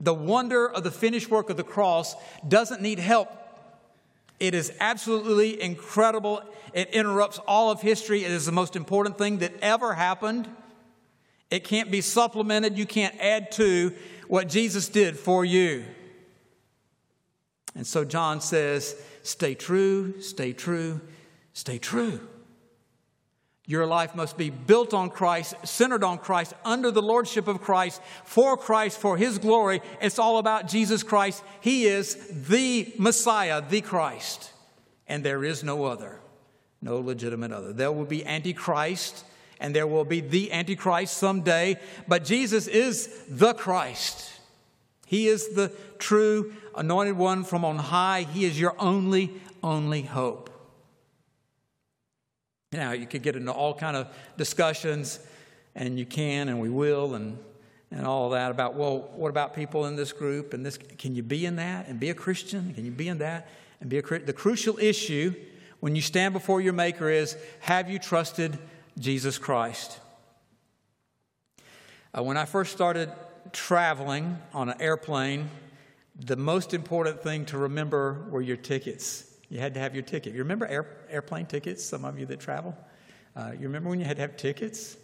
The 0.00 0.12
wonder 0.12 0.68
of 0.68 0.84
the 0.84 0.90
finished 0.90 1.30
work 1.30 1.48
of 1.48 1.56
the 1.56 1.64
cross 1.64 2.14
doesn't 2.46 2.82
need 2.82 2.98
help. 2.98 3.32
It 4.38 4.54
is 4.54 4.70
absolutely 4.80 5.60
incredible. 5.60 6.42
It 6.74 6.90
interrupts 6.90 7.38
all 7.38 7.70
of 7.70 7.80
history. 7.80 8.24
It 8.24 8.30
is 8.30 8.44
the 8.44 8.52
most 8.52 8.76
important 8.76 9.18
thing 9.18 9.38
that 9.38 9.52
ever 9.62 9.94
happened. 9.94 10.46
It 11.50 11.64
can't 11.64 11.90
be 11.90 12.02
supplemented. 12.02 12.76
You 12.76 12.86
can't 12.86 13.18
add 13.18 13.50
to 13.52 13.94
what 14.28 14.48
Jesus 14.48 14.88
did 14.88 15.18
for 15.18 15.44
you. 15.44 15.84
And 17.74 17.86
so 17.86 18.04
John 18.04 18.40
says, 18.40 19.00
Stay 19.28 19.54
true, 19.54 20.22
stay 20.22 20.54
true, 20.54 21.02
stay 21.52 21.78
true. 21.78 22.18
Your 23.66 23.84
life 23.84 24.14
must 24.14 24.38
be 24.38 24.48
built 24.48 24.94
on 24.94 25.10
Christ, 25.10 25.54
centered 25.64 26.02
on 26.02 26.16
Christ, 26.16 26.54
under 26.64 26.90
the 26.90 27.02
lordship 27.02 27.46
of 27.46 27.60
Christ, 27.60 28.00
for 28.24 28.56
Christ, 28.56 28.98
for 28.98 29.18
His 29.18 29.36
glory. 29.36 29.82
It's 30.00 30.18
all 30.18 30.38
about 30.38 30.66
Jesus 30.66 31.02
Christ. 31.02 31.44
He 31.60 31.84
is 31.84 32.14
the 32.48 32.90
Messiah, 32.98 33.60
the 33.60 33.82
Christ. 33.82 34.50
And 35.06 35.22
there 35.22 35.44
is 35.44 35.62
no 35.62 35.84
other, 35.84 36.20
no 36.80 36.98
legitimate 36.98 37.52
other. 37.52 37.74
There 37.74 37.92
will 37.92 38.06
be 38.06 38.24
Antichrist, 38.24 39.26
and 39.60 39.76
there 39.76 39.86
will 39.86 40.06
be 40.06 40.22
the 40.22 40.50
Antichrist 40.52 41.18
someday, 41.18 41.78
but 42.08 42.24
Jesus 42.24 42.66
is 42.66 43.24
the 43.28 43.52
Christ. 43.52 44.37
He 45.08 45.26
is 45.26 45.48
the 45.48 45.72
true 45.98 46.54
anointed 46.76 47.16
one 47.16 47.42
from 47.42 47.64
on 47.64 47.78
high. 47.78 48.22
He 48.22 48.44
is 48.44 48.60
your 48.60 48.76
only, 48.78 49.32
only 49.62 50.02
hope. 50.02 50.50
Now, 52.72 52.92
you 52.92 53.06
could 53.06 53.22
get 53.22 53.34
into 53.34 53.50
all 53.50 53.74
kind 53.74 53.96
of 53.96 54.08
discussions 54.36 55.18
and 55.74 55.98
you 55.98 56.04
can, 56.04 56.48
and 56.48 56.60
we 56.60 56.68
will, 56.68 57.14
and 57.14 57.38
and 57.90 58.06
all 58.06 58.30
that 58.30 58.50
about 58.50 58.74
well, 58.74 59.10
what 59.14 59.30
about 59.30 59.54
people 59.54 59.86
in 59.86 59.96
this 59.96 60.12
group 60.12 60.52
and 60.52 60.64
this? 60.64 60.76
Can 60.76 61.14
you 61.14 61.22
be 61.22 61.46
in 61.46 61.56
that 61.56 61.88
and 61.88 61.98
be 61.98 62.10
a 62.10 62.14
Christian? 62.14 62.74
Can 62.74 62.84
you 62.84 62.90
be 62.90 63.08
in 63.08 63.18
that 63.18 63.48
and 63.80 63.88
be 63.88 63.98
a 63.98 64.02
Christian? 64.02 64.26
the 64.26 64.32
crucial 64.32 64.78
issue 64.78 65.34
when 65.80 65.96
you 65.96 66.02
stand 66.02 66.34
before 66.34 66.60
your 66.60 66.74
Maker 66.74 67.08
is 67.08 67.36
have 67.60 67.88
you 67.90 67.98
trusted 67.98 68.58
Jesus 68.98 69.38
Christ? 69.38 70.00
Uh, 72.16 72.22
when 72.22 72.36
I 72.36 72.44
first 72.44 72.72
started 72.72 73.10
traveling 73.52 74.38
on 74.52 74.68
an 74.68 74.80
airplane, 74.80 75.50
the 76.18 76.36
most 76.36 76.74
important 76.74 77.22
thing 77.22 77.44
to 77.46 77.58
remember 77.58 78.26
were 78.30 78.40
your 78.40 78.56
tickets. 78.56 79.36
You 79.48 79.60
had 79.60 79.74
to 79.74 79.80
have 79.80 79.94
your 79.94 80.02
ticket. 80.02 80.32
You 80.32 80.40
remember 80.40 80.66
air, 80.66 80.86
airplane 81.08 81.46
tickets, 81.46 81.84
some 81.84 82.04
of 82.04 82.18
you 82.18 82.26
that 82.26 82.40
travel? 82.40 82.76
Uh, 83.36 83.52
you 83.52 83.62
remember 83.62 83.88
when 83.88 83.98
you 83.98 84.04
had 84.04 84.16
to 84.16 84.22
have 84.22 84.36
tickets? 84.36 84.96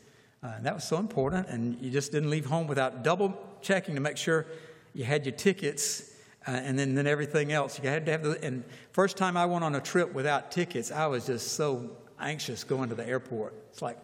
Uh, 0.43 0.61
that 0.61 0.75
was 0.75 0.85
so 0.85 0.99
important, 0.99 1.49
and 1.49 1.81
you 1.81 1.91
just 1.91 2.13
didn't 2.13 2.29
leave 2.29 2.45
home 2.45 2.67
without 2.67 3.03
double 3.03 3.35
checking 3.63 3.95
to 3.95 4.01
make 4.01 4.17
sure 4.17 4.47
you 4.93 5.05
had 5.05 5.25
your 5.25 5.35
tickets. 5.35 6.11
Uh, 6.47 6.51
and 6.51 6.79
then, 6.79 6.95
then 6.95 7.07
everything 7.07 7.53
else. 7.53 7.81
You 7.83 7.89
had 7.89 8.05
to 8.05 8.13
have 8.13 8.23
the. 8.23 8.45
And 8.45 8.65
first 8.93 9.17
time 9.17 9.37
I 9.37 9.47
went 9.47 9.65
on 9.65 9.75
a 9.75 9.81
trip 9.81 10.13
without 10.13 10.51
tickets, 10.51 10.93
I 10.93 11.07
was 11.07 11.27
just 11.27 11.53
so 11.53 11.91
anxious 12.21 12.65
going 12.65 12.91
to 12.91 12.95
the 12.95 13.07
airport. 13.07 13.55
It's 13.71 13.81
like, 13.81 13.99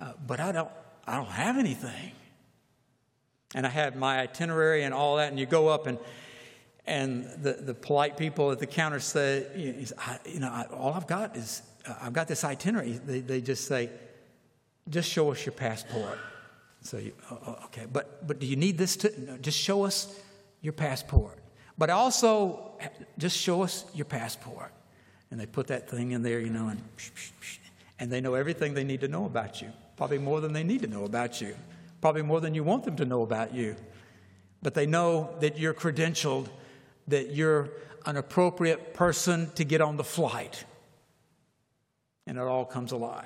uh, 0.00 0.14
but 0.26 0.40
I 0.40 0.50
don't, 0.50 0.70
I 1.06 1.14
don't 1.14 1.28
have 1.28 1.56
anything. 1.56 2.12
And 3.54 3.66
I 3.66 3.70
had 3.70 3.96
my 3.96 4.20
itinerary 4.20 4.82
and 4.82 4.92
all 4.92 5.16
that, 5.16 5.30
and 5.30 5.38
you 5.38 5.46
go 5.46 5.68
up 5.68 5.86
and 5.86 5.98
and 6.88 7.26
the, 7.42 7.52
the 7.52 7.74
polite 7.74 8.16
people 8.16 8.50
at 8.50 8.58
the 8.58 8.66
counter 8.66 8.98
say, 8.98 9.46
you 9.54 10.40
know, 10.40 10.48
I, 10.48 10.64
all 10.72 10.94
I've 10.94 11.06
got 11.06 11.36
is, 11.36 11.60
uh, 11.86 11.94
I've 12.00 12.14
got 12.14 12.28
this 12.28 12.44
itinerary. 12.44 12.92
They, 12.92 13.20
they 13.20 13.42
just 13.42 13.66
say, 13.66 13.90
just 14.88 15.10
show 15.10 15.30
us 15.30 15.44
your 15.44 15.52
passport. 15.52 16.18
So, 16.80 16.96
you, 16.96 17.12
oh, 17.30 17.38
oh, 17.46 17.58
okay, 17.66 17.86
but, 17.92 18.26
but 18.26 18.40
do 18.40 18.46
you 18.46 18.56
need 18.56 18.78
this 18.78 18.96
to, 18.96 19.20
no, 19.20 19.36
just 19.36 19.58
show 19.58 19.84
us 19.84 20.18
your 20.62 20.72
passport. 20.72 21.38
But 21.76 21.90
also, 21.90 22.72
just 23.18 23.36
show 23.36 23.62
us 23.62 23.84
your 23.94 24.06
passport. 24.06 24.72
And 25.30 25.38
they 25.38 25.46
put 25.46 25.66
that 25.66 25.90
thing 25.90 26.12
in 26.12 26.22
there, 26.22 26.40
you 26.40 26.48
know, 26.48 26.68
and, 26.68 26.82
and 27.98 28.10
they 28.10 28.22
know 28.22 28.32
everything 28.32 28.72
they 28.72 28.84
need 28.84 29.02
to 29.02 29.08
know 29.08 29.26
about 29.26 29.60
you. 29.60 29.70
Probably 29.98 30.18
more 30.18 30.40
than 30.40 30.54
they 30.54 30.64
need 30.64 30.80
to 30.80 30.88
know 30.88 31.04
about 31.04 31.42
you. 31.42 31.54
Probably 32.00 32.22
more 32.22 32.40
than 32.40 32.54
you 32.54 32.64
want 32.64 32.84
them 32.84 32.96
to 32.96 33.04
know 33.04 33.22
about 33.22 33.54
you. 33.54 33.76
But 34.62 34.74
they 34.74 34.86
know 34.86 35.30
that 35.40 35.58
you're 35.58 35.74
credentialed 35.74 36.48
that 37.08 37.30
you're 37.30 37.70
an 38.06 38.16
appropriate 38.16 38.94
person 38.94 39.50
to 39.54 39.64
get 39.64 39.80
on 39.80 39.96
the 39.96 40.04
flight. 40.04 40.64
And 42.26 42.38
it 42.38 42.42
all 42.42 42.64
comes 42.64 42.92
alive. 42.92 43.24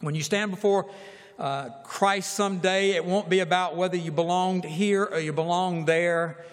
When 0.00 0.14
you 0.14 0.22
stand 0.22 0.50
before 0.50 0.90
uh, 1.38 1.70
Christ 1.84 2.34
someday, 2.34 2.90
it 2.90 3.04
won't 3.04 3.28
be 3.28 3.40
about 3.40 3.76
whether 3.76 3.96
you 3.96 4.12
belonged 4.12 4.64
here 4.64 5.04
or 5.04 5.18
you 5.18 5.32
belong 5.32 5.86
there, 5.86 6.44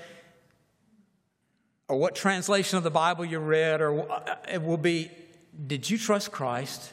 or 1.89 1.97
what 1.97 2.15
translation 2.15 2.77
of 2.77 2.83
the 2.83 2.91
Bible 2.91 3.23
you 3.23 3.39
read, 3.39 3.79
or 3.81 4.11
uh, 4.11 4.35
it 4.51 4.61
will 4.61 4.77
be 4.77 5.11
did 5.65 5.89
you 5.89 5.97
trust 5.97 6.31
Christ? 6.31 6.91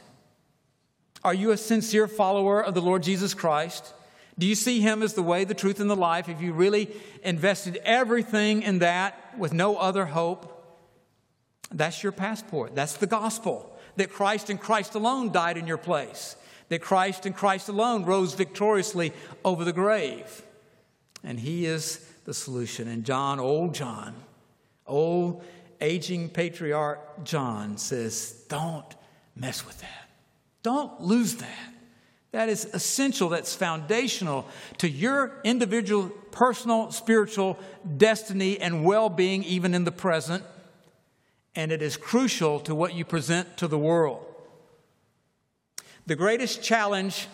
Are 1.25 1.33
you 1.33 1.49
a 1.49 1.57
sincere 1.57 2.07
follower 2.07 2.63
of 2.63 2.75
the 2.75 2.83
Lord 2.83 3.01
Jesus 3.01 3.33
Christ? 3.33 3.95
Do 4.37 4.45
you 4.45 4.53
see 4.53 4.79
Him 4.79 5.01
as 5.01 5.15
the 5.15 5.23
way, 5.23 5.43
the 5.43 5.55
truth, 5.55 5.79
and 5.79 5.89
the 5.89 5.95
life? 5.95 6.29
If 6.29 6.39
you 6.39 6.53
really 6.53 6.87
invested 7.23 7.77
everything 7.83 8.61
in 8.61 8.77
that 8.79 9.35
with 9.35 9.51
no 9.51 9.75
other 9.75 10.05
hope, 10.05 10.51
that's 11.71 12.03
your 12.03 12.11
passport. 12.11 12.75
That's 12.75 12.97
the 12.97 13.07
gospel. 13.07 13.75
That 13.95 14.11
Christ 14.11 14.51
and 14.51 14.61
Christ 14.61 14.93
alone 14.93 15.31
died 15.31 15.57
in 15.57 15.65
your 15.65 15.79
place. 15.79 16.35
That 16.69 16.83
Christ 16.83 17.25
and 17.25 17.35
Christ 17.35 17.69
alone 17.69 18.05
rose 18.05 18.35
victoriously 18.35 19.11
over 19.43 19.63
the 19.65 19.73
grave. 19.73 20.43
And 21.23 21.39
He 21.39 21.65
is 21.65 22.07
the 22.25 22.35
solution. 22.35 22.87
And 22.87 23.03
John, 23.03 23.39
old 23.39 23.73
John, 23.73 24.13
old 24.85 25.43
aging 25.81 26.29
patriarch 26.29 27.23
John 27.23 27.79
says, 27.79 28.43
don't 28.47 28.93
mess 29.35 29.65
with 29.65 29.81
that. 29.81 30.04
Don't 30.65 30.99
lose 30.99 31.35
that. 31.35 31.73
That 32.31 32.49
is 32.49 32.65
essential, 32.73 33.29
that's 33.29 33.53
foundational 33.53 34.47
to 34.79 34.89
your 34.89 35.39
individual, 35.43 36.09
personal, 36.31 36.91
spiritual 36.91 37.59
destiny 37.97 38.59
and 38.59 38.83
well 38.83 39.09
being, 39.09 39.43
even 39.43 39.75
in 39.75 39.83
the 39.83 39.91
present. 39.91 40.43
And 41.53 41.71
it 41.71 41.83
is 41.83 41.97
crucial 41.97 42.59
to 42.61 42.73
what 42.73 42.95
you 42.95 43.05
present 43.05 43.57
to 43.57 43.67
the 43.67 43.77
world. 43.77 44.25
The 46.07 46.15
greatest 46.15 46.63
challenge 46.63 47.27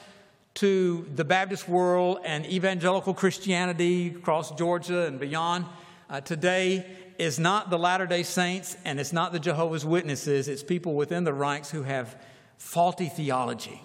to 0.56 1.08
the 1.15 1.24
Baptist 1.24 1.70
world 1.70 2.20
and 2.26 2.46
evangelical 2.46 3.13
Christianity 3.13 4.08
across 4.10 4.52
Georgia 4.56 5.06
and 5.06 5.22
beyond 5.22 5.67
uh, 6.10 6.20
today 6.20 6.86
is 7.17 7.39
not 7.39 7.70
the 7.70 7.80
Latter 7.80 8.08
day 8.08 8.24
Saints 8.24 8.76
and 8.84 9.00
it's 9.00 9.13
not 9.13 9.32
the 9.32 9.39
Jehovah's 9.39 9.86
Witnesses, 9.86 10.50
it's 10.50 10.63
people 10.63 10.96
within 10.96 11.24
the 11.24 11.34
ranks 11.34 11.72
who 11.72 11.84
have 11.84 12.17
faulty 12.62 13.10
theology 13.10 13.82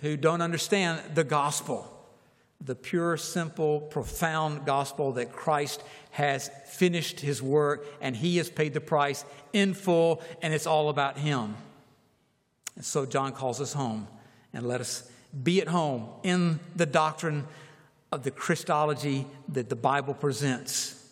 who 0.00 0.16
don't 0.16 0.40
understand 0.40 0.98
the 1.14 1.24
gospel, 1.24 1.90
the 2.60 2.76
pure, 2.76 3.18
simple, 3.18 3.80
profound 3.80 4.64
gospel 4.64 5.12
that 5.12 5.32
Christ 5.32 5.82
has 6.12 6.48
finished 6.66 7.20
his 7.20 7.42
work 7.42 7.84
and 8.00 8.16
he 8.16 8.38
has 8.38 8.48
paid 8.48 8.72
the 8.72 8.80
price 8.80 9.26
in 9.52 9.74
full 9.74 10.22
and 10.40 10.54
it's 10.54 10.66
all 10.66 10.88
about 10.88 11.18
him. 11.18 11.56
And 12.76 12.84
so 12.84 13.04
John 13.04 13.32
calls 13.32 13.60
us 13.60 13.74
home 13.74 14.06
and 14.54 14.66
let 14.66 14.80
us 14.80 15.10
be 15.42 15.60
at 15.60 15.68
home 15.68 16.08
in 16.22 16.60
the 16.76 16.86
doctrine 16.86 17.46
of 18.10 18.22
the 18.22 18.30
Christology 18.30 19.26
that 19.48 19.68
the 19.68 19.76
Bible 19.76 20.14
presents. 20.14 21.03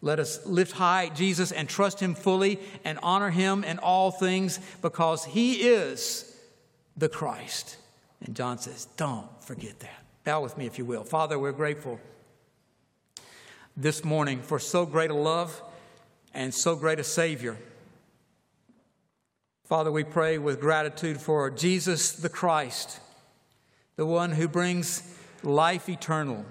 Let 0.00 0.20
us 0.20 0.46
lift 0.46 0.72
high 0.72 1.08
Jesus 1.08 1.50
and 1.50 1.68
trust 1.68 2.00
him 2.00 2.14
fully 2.14 2.60
and 2.84 2.98
honor 3.02 3.30
him 3.30 3.64
in 3.64 3.78
all 3.78 4.10
things 4.10 4.60
because 4.80 5.24
he 5.24 5.54
is 5.68 6.36
the 6.96 7.08
Christ. 7.08 7.76
And 8.24 8.34
John 8.34 8.58
says, 8.58 8.86
Don't 8.96 9.28
forget 9.42 9.80
that. 9.80 10.04
Bow 10.24 10.42
with 10.42 10.56
me, 10.56 10.66
if 10.66 10.78
you 10.78 10.84
will. 10.84 11.04
Father, 11.04 11.38
we're 11.38 11.52
grateful 11.52 11.98
this 13.76 14.04
morning 14.04 14.42
for 14.42 14.58
so 14.58 14.84
great 14.84 15.10
a 15.10 15.14
love 15.14 15.62
and 16.34 16.52
so 16.52 16.76
great 16.76 16.98
a 16.98 17.04
Savior. 17.04 17.56
Father, 19.64 19.92
we 19.92 20.04
pray 20.04 20.38
with 20.38 20.60
gratitude 20.60 21.20
for 21.20 21.50
Jesus 21.50 22.12
the 22.12 22.28
Christ, 22.28 23.00
the 23.96 24.06
one 24.06 24.32
who 24.32 24.48
brings 24.48 25.02
life 25.42 25.88
eternal. 25.88 26.44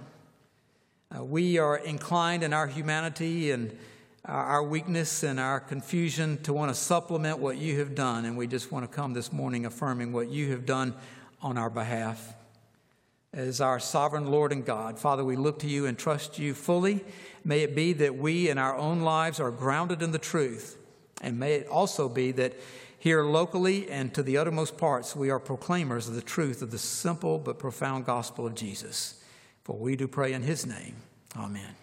Uh, 1.16 1.24
we 1.24 1.58
are 1.58 1.78
inclined 1.78 2.44
in 2.44 2.52
our 2.52 2.68
humanity 2.68 3.52
and 3.52 3.78
our 4.26 4.62
weakness 4.62 5.24
and 5.24 5.40
our 5.40 5.60
confusion 5.60 6.38
to 6.44 6.52
want 6.52 6.70
to 6.70 6.76
supplement 6.76 7.40
what 7.40 7.56
you 7.58 7.80
have 7.80 7.96
done, 7.96 8.26
and 8.26 8.36
we 8.36 8.46
just 8.46 8.74
want 8.74 8.84
to 8.84 8.94
come 8.94 9.14
this 9.14 9.32
morning 9.32 9.66
affirming 9.66 10.12
what 10.12 10.28
you 10.28 10.52
have 10.52 10.66
done 10.66 10.94
on 11.42 11.58
our 11.58 11.70
behalf. 11.70 12.34
As 13.32 13.62
our 13.62 13.80
sovereign 13.80 14.30
Lord 14.30 14.52
and 14.52 14.66
God, 14.66 15.00
Father, 15.00 15.24
we 15.24 15.38
look 15.38 15.60
to 15.60 15.68
you 15.68 15.86
and 15.86 15.98
trust 15.98 16.40
you 16.40 16.54
fully. 16.54 17.06
May 17.46 17.62
it 17.62 17.74
be 17.74 17.94
that 17.94 18.18
we 18.18 18.50
in 18.50 18.58
our 18.58 18.76
own 18.76 19.00
lives 19.00 19.40
are 19.40 19.52
grounded 19.52 20.02
in 20.02 20.12
the 20.12 20.20
truth, 20.20 20.78
and 21.22 21.40
may 21.40 21.54
it 21.54 21.68
also 21.68 22.10
be 22.10 22.34
that 22.34 22.54
here 23.00 23.24
locally 23.24 23.90
and 23.90 24.14
to 24.14 24.24
the 24.24 24.38
uttermost 24.38 24.78
parts 24.78 25.16
we 25.16 25.30
are 25.30 25.40
proclaimers 25.40 26.10
of 26.10 26.16
the 26.16 26.22
truth 26.22 26.62
of 26.62 26.72
the 26.72 26.78
simple 26.78 27.40
but 27.40 27.60
profound 27.60 28.06
gospel 28.06 28.46
of 28.46 28.56
Jesus. 28.56 29.17
For 29.68 29.76
we 29.76 29.98
do 29.98 30.08
pray 30.08 30.32
in 30.32 30.44
his 30.44 30.66
name. 30.66 30.96
Amen. 31.36 31.78